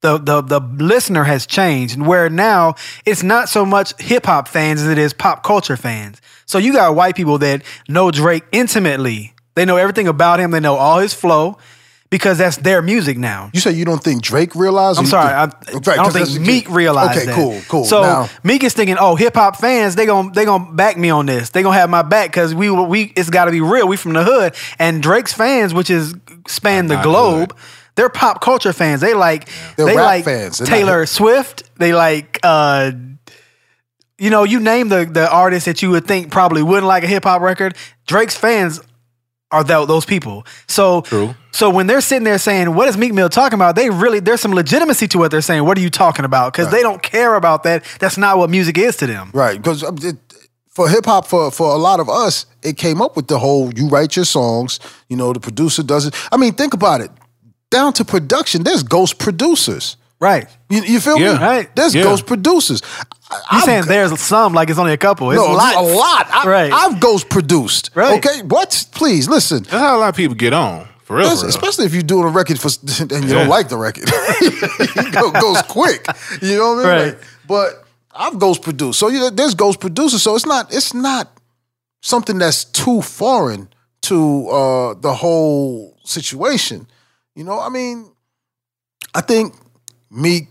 [0.07, 4.47] The, the the listener has changed, and where now it's not so much hip hop
[4.49, 6.21] fans as it is pop culture fans.
[6.47, 9.33] So you got white people that know Drake intimately.
[9.55, 10.51] They know everything about him.
[10.53, 11.57] They know all his flow.
[12.09, 13.51] because that's their music now.
[13.53, 14.99] You say you don't think Drake realized?
[15.01, 17.35] I'm sorry, I, think- I don't think Meek realized Okay, that.
[17.35, 17.85] cool, cool.
[17.85, 21.11] So Now- Meek is thinking, oh, hip hop fans, they gonna they gonna back me
[21.11, 21.51] on this.
[21.51, 23.89] They gonna have my back because we we it's got to be real.
[23.89, 26.15] We from the hood, and Drake's fans, which is
[26.47, 27.57] span the globe,
[27.97, 29.01] they're pop culture fans.
[29.01, 30.59] They like They're they like fans.
[30.59, 31.64] They're not Taylor hip- Swift.
[31.78, 32.38] They like.
[32.42, 32.92] uh
[34.18, 37.07] you know, you name the the artists that you would think probably wouldn't like a
[37.07, 37.76] hip hop record.
[38.07, 38.80] Drake's fans
[39.51, 40.47] are tho- those people.
[40.68, 41.34] So True.
[41.53, 44.40] so when they're sitting there saying, "What is Meek Mill talking about?" They really there's
[44.40, 45.64] some legitimacy to what they're saying.
[45.64, 46.53] What are you talking about?
[46.55, 47.84] Because they don't care about that.
[48.01, 49.30] That's not what music is to them.
[49.34, 49.84] Right, because
[50.70, 53.70] for hip hop, for for a lot of us, it came up with the whole
[53.74, 54.80] you write your songs.
[55.11, 56.14] You know, the producer does it.
[56.32, 57.11] I mean, think about it.
[57.77, 59.97] Down to production, there's ghost producers.
[60.18, 60.47] Right?
[60.70, 61.35] You, you feel Yeah.
[61.35, 61.45] me?
[61.45, 61.77] Right.
[61.77, 62.05] There's Yeah.
[62.05, 62.81] ghost producers.
[63.31, 65.31] I- You saying there's some like it's only a couple?
[65.31, 65.77] It's no, lots.
[65.77, 66.27] a lot.
[66.33, 66.72] I, Right.
[66.72, 67.91] I've ghost produced.
[67.95, 68.16] Right.
[68.24, 68.70] Okay, what?
[68.93, 69.59] Please listen.
[69.64, 70.89] That's how a lot of people get on.
[71.05, 71.29] For real.
[71.29, 71.49] For real.
[71.51, 72.68] especially if you're doing a record for
[73.03, 73.35] and you Yeah.
[73.41, 76.07] don't like the record, it goes quick.
[76.41, 76.97] You know what I mean?
[76.97, 77.07] Right.
[77.09, 80.22] Like, but I've ghost produced, so you know, there's ghost producers.
[80.22, 81.27] So it's not it's not
[82.01, 83.68] something that's too foreign
[84.09, 86.87] to uh, the whole situation.
[87.37, 88.11] You know, I mean,
[89.14, 89.55] I think
[90.11, 90.49] Meek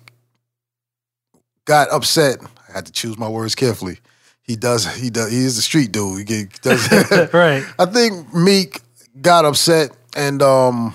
[1.65, 2.37] got upset.
[2.69, 3.97] I had to choose my words carefully.
[4.43, 4.85] He does.
[4.95, 5.31] He does.
[5.31, 6.29] He is a street dude.
[6.29, 6.87] He does.
[7.33, 7.65] Right.
[7.79, 8.81] I think Meek
[9.19, 10.93] got upset and um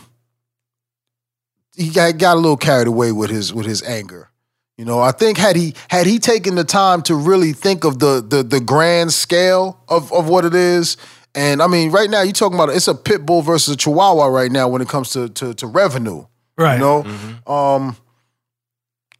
[1.76, 4.30] he got, got a little carried away with his with his anger.
[4.76, 7.98] You know, I think had he had he taken the time to really think of
[7.98, 10.96] the the the grand scale of of what it is,
[11.34, 14.26] and I mean, right now you're talking about it's a pit bull versus a chihuahua
[14.26, 16.24] right now when it comes to to, to revenue.
[16.56, 16.74] Right.
[16.74, 17.96] You know, um,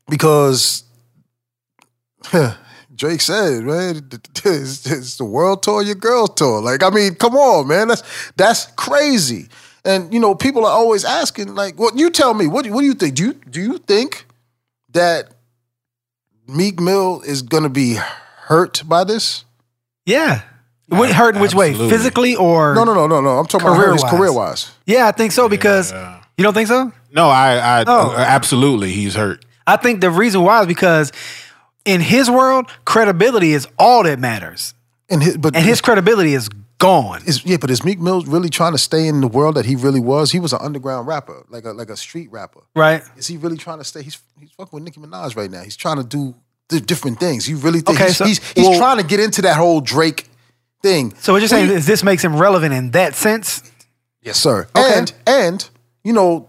[0.08, 0.84] because
[2.94, 4.08] Drake said, man,
[4.44, 6.60] it's, it's the world tour, your girls tour.
[6.60, 8.02] Like, I mean, come on, man, that's
[8.36, 9.48] that's crazy.
[9.84, 12.80] And you know, people are always asking, like, what you tell me, what do- what
[12.80, 13.14] do you think?
[13.14, 14.26] Do you do you think
[14.90, 15.30] that
[16.46, 17.94] Meek Mill is gonna be
[18.48, 19.44] hurt by this?
[20.04, 20.42] Yeah.
[20.90, 21.70] What hurt in which way?
[21.70, 21.96] Absolutely.
[21.96, 23.38] Physically or No, no, no, no, no.
[23.38, 24.10] I'm talking about hurt Career-wise.
[24.10, 24.70] career wise.
[24.86, 26.20] Yeah, I think so because Yeah.
[26.36, 26.92] you don't think so?
[27.12, 28.14] No, I, I Oh.
[28.16, 29.44] absolutely he's hurt.
[29.66, 31.12] I think the reason why is because
[31.84, 34.74] in his world, credibility is all that matters.
[35.08, 37.22] And his, but And his credibility is gone.
[37.26, 39.76] is yeah, but is Meek Mill really trying to stay in the world that he
[39.76, 40.32] really was?
[40.32, 42.60] He was an underground rapper, like a like a street rapper.
[42.74, 43.02] Right?
[43.16, 44.02] Is he really trying to stay?
[44.02, 45.62] He's he's fucking with Nicki Minaj right now.
[45.62, 46.34] He's trying to do
[46.68, 47.48] the different things.
[47.48, 49.80] You really think Okay, he's, so- he's, he's well- trying to get into that whole
[49.80, 50.29] Drake
[50.82, 51.14] thing?
[51.16, 53.62] So what you're saying is this makes him relevant in that sense?
[54.22, 54.68] Yes, sir.
[54.76, 54.98] Okay.
[54.98, 55.70] And and
[56.04, 56.48] you know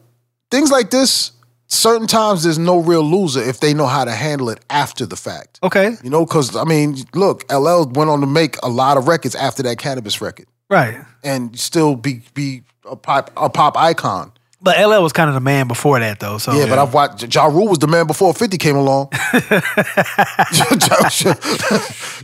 [0.49, 1.31] things like this.
[1.73, 5.15] Certain times there's no real loser if they know how to handle it after the
[5.15, 5.57] fact.
[5.63, 5.95] Okay.
[6.03, 9.35] You know, because I mean, look, LL went on to make a lot of records
[9.35, 10.97] after that Canibus record, Right.
[11.23, 14.33] and still be be a pop a pop icon.
[14.63, 16.37] But LL was kind of the man before that though.
[16.37, 19.09] So Yeah, but I've watched Ja Rule was the man before 50 came along.
[19.33, 21.35] ja, ja,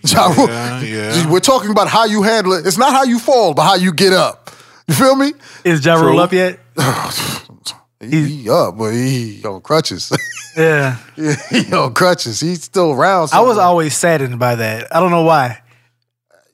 [0.03, 1.29] Ja Rule- Yeah, yeah.
[1.31, 2.65] We're talking about how you handle it.
[2.67, 4.51] It's not how you fall, but how you get up.
[4.87, 5.33] You feel me?
[5.63, 6.59] is Ja Rule up yet?
[7.99, 10.11] He, he up, but he on crutches.
[10.57, 10.95] Yeah.
[11.51, 12.39] he on crutches.
[12.39, 13.29] He's still around.
[13.31, 14.87] I was always saddened by that.
[14.95, 15.61] I don't know why.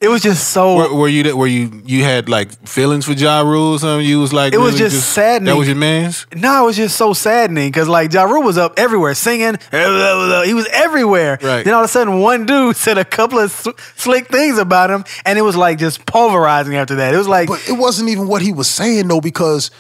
[0.04, 1.38] It was just so Were, were you that?
[1.38, 4.06] Were you you had like feelings for Ja Rule or something?
[4.06, 5.46] You was like It was really just saddening.
[5.46, 6.28] That was your man's.
[6.36, 9.58] No, it was just so saddening because like Ja Rule was up everywhere singing.
[9.72, 11.40] He was everywhere.
[11.42, 11.64] Right.
[11.64, 14.90] Then all of a sudden, one dude said a couple of sl- slick things about
[14.90, 17.14] him, and it was like just pulverizing after that.
[17.14, 19.72] It was like, But it wasn't even what he was saying though, because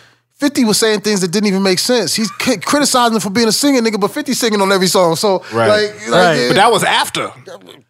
[0.43, 2.13] 50 was saying things that didn't even make sense.
[2.13, 5.15] He's c- criticizing him for being a singing nigga, but 50 singing on every song.
[5.15, 5.69] So Right.
[5.69, 6.33] like, like Right.
[6.37, 7.31] it But that was after.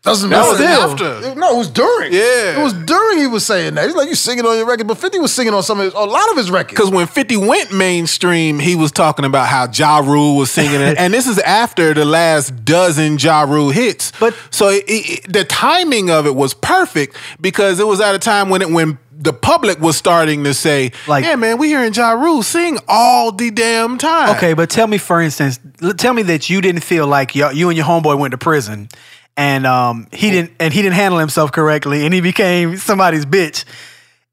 [0.04, 0.84] doesn't That was matter.
[1.16, 1.36] after.
[1.36, 2.14] No, it was during.
[2.14, 2.60] Yeah.
[2.60, 3.86] It was during he was saying that.
[3.88, 5.93] He's like, you singing on your record, but 50 was singing on some of his,
[5.95, 6.76] a lot of his records.
[6.76, 10.97] Because when 50 went mainstream, he was talking about how Ja Rule was singing it.
[10.99, 14.12] and this is after the last dozen Ja Rule hits.
[14.20, 18.20] But- so it, it, the timing of it was perfect because it was at a
[18.20, 21.93] time when it when the public was starting to say, Like- yeah, man, we hearing
[21.93, 24.36] Ja Rule sing all the damn time.
[24.36, 25.59] okay, but tell me, for instance,
[25.97, 28.89] tell me that you didn't feel like y- you and your homeboy went to prison,
[29.38, 33.66] and um, he didn't, and he didn't handle himself correctly, and he became somebody's bitch.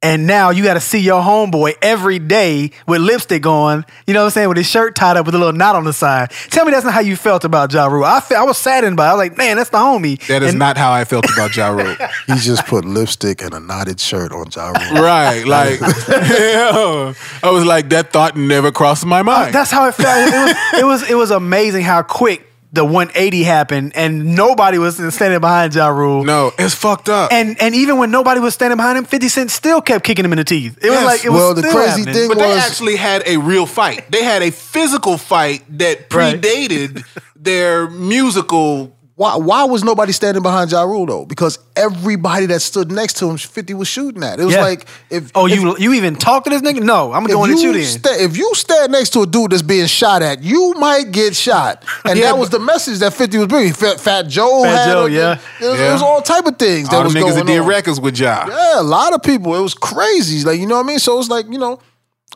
[0.02, 4.20] And now you got to see your homeboy every day with lipstick on, you know
[4.20, 6.30] what I'm saying, with his shirt tied up with a little knot on the side.
[6.48, 8.04] Tell me that's not how you felt about Ja Rule.
[8.04, 9.10] I, fe- I was saddened by it.
[9.10, 10.18] I was like, man, that's the homie.
[10.28, 11.94] That is And- not how I felt about Ja Rule.
[12.26, 15.02] He just put lipstick and a knotted shirt on Ja Rule.
[15.02, 15.44] right.
[15.46, 17.12] Like, yeah.
[17.42, 19.54] I was like, that thought never crossed my uh, mind.
[19.54, 20.32] That's how it felt.
[20.32, 24.96] It was, it was it was amazing how quick the 180 happened and nobody was
[25.14, 26.22] standing behind Ja Rule.
[26.24, 27.32] No, it's fucked up.
[27.32, 30.32] And and even when nobody was standing behind him, 50 Cent still kept kicking him
[30.32, 30.78] in the teeth.
[30.82, 32.14] It was like it was the still crazy happening.
[32.14, 34.10] thing but they actually had a real fight.
[34.10, 36.40] They had a physical fight that Right.
[36.40, 37.04] predated
[37.36, 38.96] their musical.
[39.20, 41.26] Why, why was nobody standing behind Ja Rule though?
[41.26, 44.40] Because everybody that stood next to him, 50 was shooting at.
[44.40, 44.62] It was Yeah.
[44.62, 46.80] like if Oh, if, you you even talk to this nigga?
[46.82, 47.84] No, I'm if going at you then.
[47.84, 51.36] sta- if you stand next to a dude that's being shot at, you might get
[51.36, 51.84] shot.
[52.06, 53.74] And Yeah, that was the message that 50 was bringing.
[53.74, 55.12] Fat, Fat Joe Fat had Joe, it.
[55.12, 55.32] yeah.
[55.60, 55.90] It was, Yeah.
[55.90, 57.66] it was all type of things that All was the niggas going that did on.
[57.66, 58.46] records with Ja.
[58.48, 59.54] Yeah, a lot of people.
[59.54, 60.42] It was crazy.
[60.46, 60.98] Like you know what I mean.
[60.98, 61.78] So it's like you know,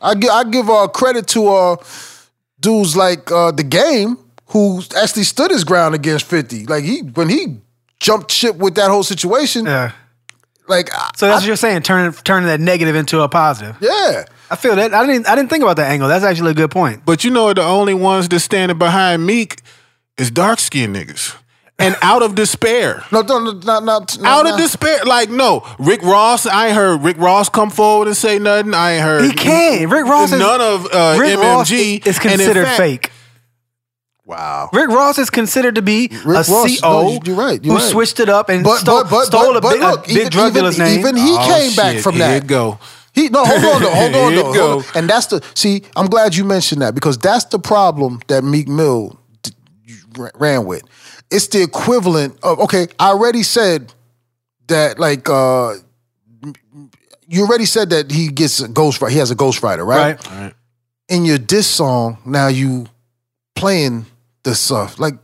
[0.03, 1.75] I give I give uh, credit to uh,
[2.59, 6.65] dudes like uh, the Game who actually stood his ground against Fifty.
[6.65, 7.57] Like he when he
[7.99, 9.65] jumped ship with that whole situation.
[9.65, 9.91] Yeah.
[10.67, 13.77] Like So that's what you're saying, turning turning that negative into a positive.
[13.81, 14.93] yeah, I feel that.
[14.95, 16.07] I didn't I didn't think about that angle.
[16.07, 17.03] That's actually a good point.
[17.05, 19.61] But you know, the only ones that standing behind Meek
[20.17, 21.35] is dark skinned niggas.
[21.77, 23.03] And out of despair.
[23.11, 25.03] no, no, no, not not Out not, of despair.
[25.05, 25.61] Like, no.
[25.77, 28.73] Rick Ross, I ain't heard Rick Ross come forward and say nothing.
[28.73, 29.25] I ain't heard.
[29.25, 29.91] He can't.
[29.91, 32.07] Rick Ross is None of uh, Rick Ross MMG.
[32.07, 33.11] is And in considered fact- fake.
[34.25, 34.69] Wow.
[34.73, 37.79] Rick Ross is considered to be Rick a Ross, CO no, you're right, you're who
[37.79, 37.91] right.
[37.91, 40.17] switched it up and But stole, but but stole but, a big, look, a big
[40.17, 40.99] even, drug even, dealer's name.
[40.99, 42.43] even he Oh, came back from Here that.
[42.43, 42.79] it go.
[43.13, 44.81] He no, hold on though, hold on though, hold on.
[44.81, 44.83] go.
[44.99, 45.83] And that's the see.
[45.95, 49.51] I'm glad you mentioned that because that's the problem that Meek Mill d-
[50.35, 50.81] ran with.
[51.31, 52.87] It's the equivalent of okay.
[52.99, 53.93] I already said
[54.67, 55.75] that like uh
[57.27, 59.01] you already said that he gets a ghost.
[59.07, 60.23] He has a ghostwriter, right?
[60.31, 60.53] right.
[61.09, 62.87] In your diss song, now you
[63.55, 64.05] playing
[64.45, 65.15] the stuff like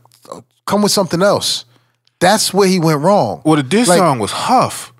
[0.66, 1.64] come with something else.
[2.20, 3.40] That's where he went wrong.
[3.44, 4.92] Well, the diss Like- song was Huff.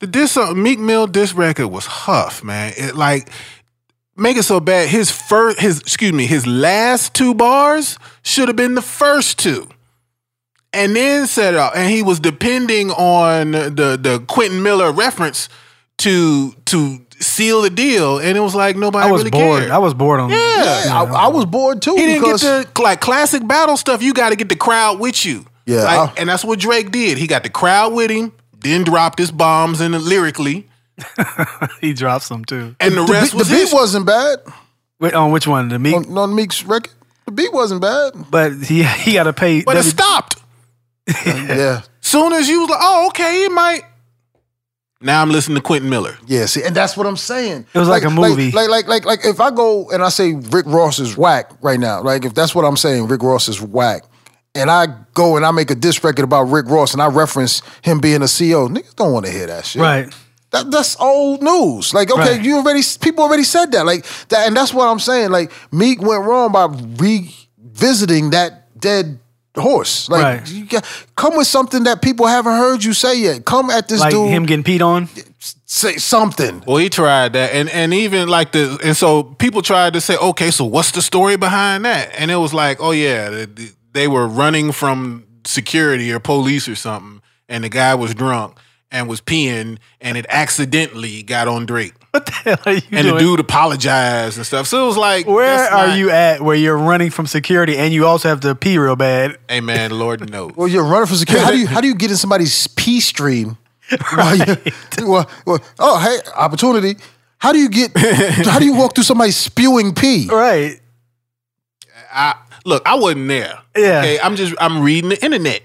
[0.00, 2.72] The diss song, Meek Mill diss record was Huff, man.
[2.76, 3.28] It like
[4.16, 4.88] make it so bad.
[4.88, 9.68] His first, his excuse me, his last two bars should have been the first two,
[10.72, 11.72] and then set up.
[11.76, 15.48] And he was depending on the the Quentin Miller reference
[15.98, 18.18] to to seal the deal.
[18.18, 19.60] And it was like nobody I was really bored.
[19.60, 19.70] cared.
[19.72, 20.30] I was bored on.
[20.30, 20.84] yeah.
[20.86, 24.02] Yeah, I, I was bored too He didn't get the like classic battle stuff.
[24.02, 25.44] You got to get the crowd with you.
[25.66, 27.18] Yeah, Like, I- and that's what Drake did.
[27.18, 30.66] He got the crowd with him, then dropped his bombs and the lyrically,
[31.80, 32.74] He dropped some too.
[32.80, 33.76] and the, the, rest the was beat history.
[33.76, 34.38] wasn't bad
[35.00, 35.68] Wait, on which one?
[35.68, 36.92] The Meek, on, on Meek's record.
[37.26, 38.12] The beat wasn't bad.
[38.30, 39.62] but he he got to pay.
[39.62, 40.36] but it stopped.
[41.26, 43.82] Yeah, Soon as you was like, oh, okay, it might.
[45.00, 46.16] Now I'm listening to Quentin Miller.
[46.26, 46.46] yeah.
[46.46, 47.66] See, and that's what I'm saying.
[47.72, 48.50] It was like a movie.
[48.50, 51.78] Like, like, like, like, if I go and I say Rick Ross is whack right
[51.78, 54.02] now, like if that's what I'm saying, Rick Ross is whack,
[54.56, 57.62] and I go and I make a diss record about Rick Ross and I reference
[57.82, 59.80] him being a CEO, niggas don't want to hear that shit.
[59.82, 60.12] right.
[60.50, 61.92] That, that's old news.
[61.92, 62.42] Like, okay, Right.
[62.42, 63.84] you already people already said that.
[63.84, 65.30] Like that, and that's what I'm saying.
[65.30, 66.64] Like Meek went wrong by
[66.96, 69.20] revisiting that dead
[69.60, 70.08] horse.
[70.08, 70.50] Like, Right.
[70.50, 70.84] you got,
[71.16, 73.44] come with something that people haven't heard you say yet.
[73.44, 75.08] Come at this Like dude, him getting peed on.
[75.66, 76.62] say something.
[76.66, 80.16] Well, he tried that, and and even like the and so people tried to say,
[80.16, 82.10] okay, so what's the story behind that?
[82.18, 83.46] And it was like, oh yeah, they,
[83.92, 88.56] they were running from security or police or something, and the guy was drunk
[88.90, 92.94] and was peeing, and it accidentally got on Drake, What the hell are you doing?
[92.94, 93.14] and doing?
[93.14, 94.66] the dude apologized and stuff.
[94.66, 97.92] So it was like, Where are not- you at where you're running from security and
[97.92, 99.38] you also have to pee real bad?
[99.48, 100.52] Hey man, Lord knows.
[100.56, 101.44] Well, you're running from security.
[101.44, 103.58] How do you how do you get in somebody's pee stream?
[104.14, 104.36] while
[105.02, 106.96] well, well, oh, hey, opportunity.
[107.38, 107.92] How do you get?
[107.96, 110.28] how do you walk through somebody spewing pee?
[110.30, 110.80] Right.
[112.12, 112.34] I
[112.64, 113.58] look, I wasn't there.
[113.76, 113.98] Yeah.
[114.00, 115.62] Okay, I'm just I'm reading the internet,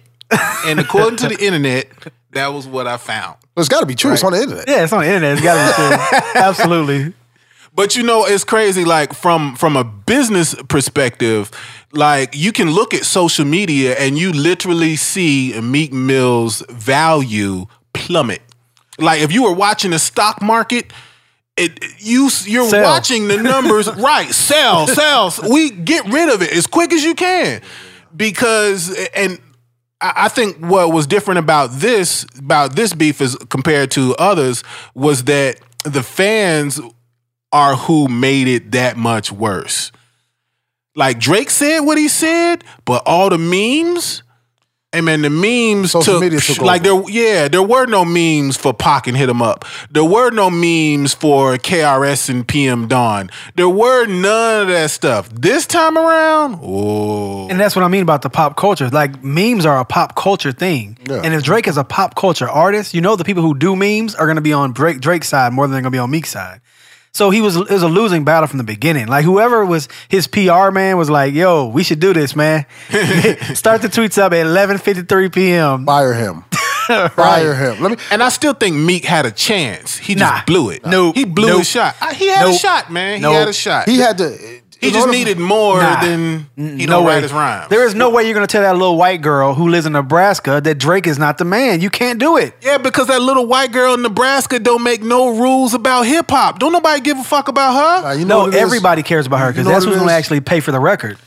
[0.65, 1.87] and according to the internet,
[2.33, 3.37] that was what I found.
[3.55, 4.13] Well, it's got to be true.
[4.13, 4.67] It's on the internet.
[4.67, 5.33] Yeah, it's on the internet.
[5.33, 6.31] It's got to be true.
[6.41, 7.13] Absolutely.
[7.75, 8.85] But you know, it's crazy.
[8.85, 11.49] Like from from a business perspective,
[11.91, 18.41] like you can look at social media and you literally see Meek Mill's value plummet.
[18.99, 20.93] Like if you were watching the stock market,
[21.57, 22.83] it you you're Sell.
[22.83, 24.29] watching the numbers right.
[24.31, 25.33] Sell, sell.
[25.49, 27.61] We get rid of it as quick as you can
[28.15, 29.39] because and.
[30.03, 34.63] I think what was different about this about this beef is compared to others
[34.93, 36.81] was that the fans
[37.53, 39.91] are who made it that much worse.
[40.95, 44.23] Like Drake said what he said, but all the memes,
[44.93, 48.55] hey man, the memes Social took, media took like there, yeah, there were no memes
[48.55, 49.65] for Pac and Hit 'Em Up.
[49.91, 53.29] There were no memes for KRS and PM Dawn.
[53.55, 55.29] There were none of that stuff.
[55.33, 58.89] This time around, oh, And that's what I mean about the pop culture.
[58.89, 60.97] Like memes are a pop culture thing.
[61.09, 61.21] Yeah.
[61.23, 64.15] And if Drake is a pop culture artist, you know the people who do memes
[64.15, 66.11] are going to be on Drake Drake's side more than they're going to be on
[66.11, 66.61] Meek's side.
[67.13, 69.05] So he was it was a losing battle from the beginning.
[69.07, 72.65] Like whoever was his PR man was like, "Yo, we should do this, man."
[73.53, 75.85] Start the tweets up at 11:53 p.m.
[75.85, 76.43] Fire him.
[77.11, 77.81] Fire him.
[77.83, 77.97] Let me.
[78.09, 79.95] And I still think Meek had a chance.
[79.97, 80.43] He just Nah.
[80.45, 80.85] blew it.
[80.87, 81.15] Nope.
[81.15, 81.57] He blew Nope.
[81.59, 81.95] his shot.
[82.15, 83.19] He had a shot, man.
[83.19, 83.87] He had a shot.
[83.87, 84.61] He had to.
[84.83, 86.01] He just needed more Nah.
[86.01, 87.15] than he no way.
[87.15, 87.69] write his rhymes.
[87.69, 90.61] There is no way you're gonna tell that little white girl who lives in Nebraska
[90.61, 91.81] that Drake is not the man.
[91.81, 92.55] You can't do it.
[92.61, 96.59] yeah, because that little white girl in Nebraska don't make no rules about hip hop.
[96.59, 98.07] Don't nobody give a fuck about her.
[98.07, 98.61] Nah, you know No, what it is?
[98.63, 101.17] everybody cares about her You because know that's who's gonna actually pay for the record.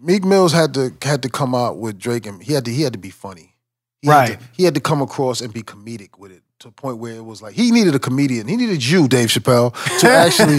[0.00, 2.82] Meek Mills had to had to come out with Drake, and he had to he
[2.82, 3.54] had to be funny.
[4.00, 4.30] He Right.
[4.30, 6.98] Had to, he had to come across and be comedic with it to a point
[6.98, 8.48] where it was like he needed a comedian.
[8.48, 10.56] He needed you, Dave Chappelle, to actually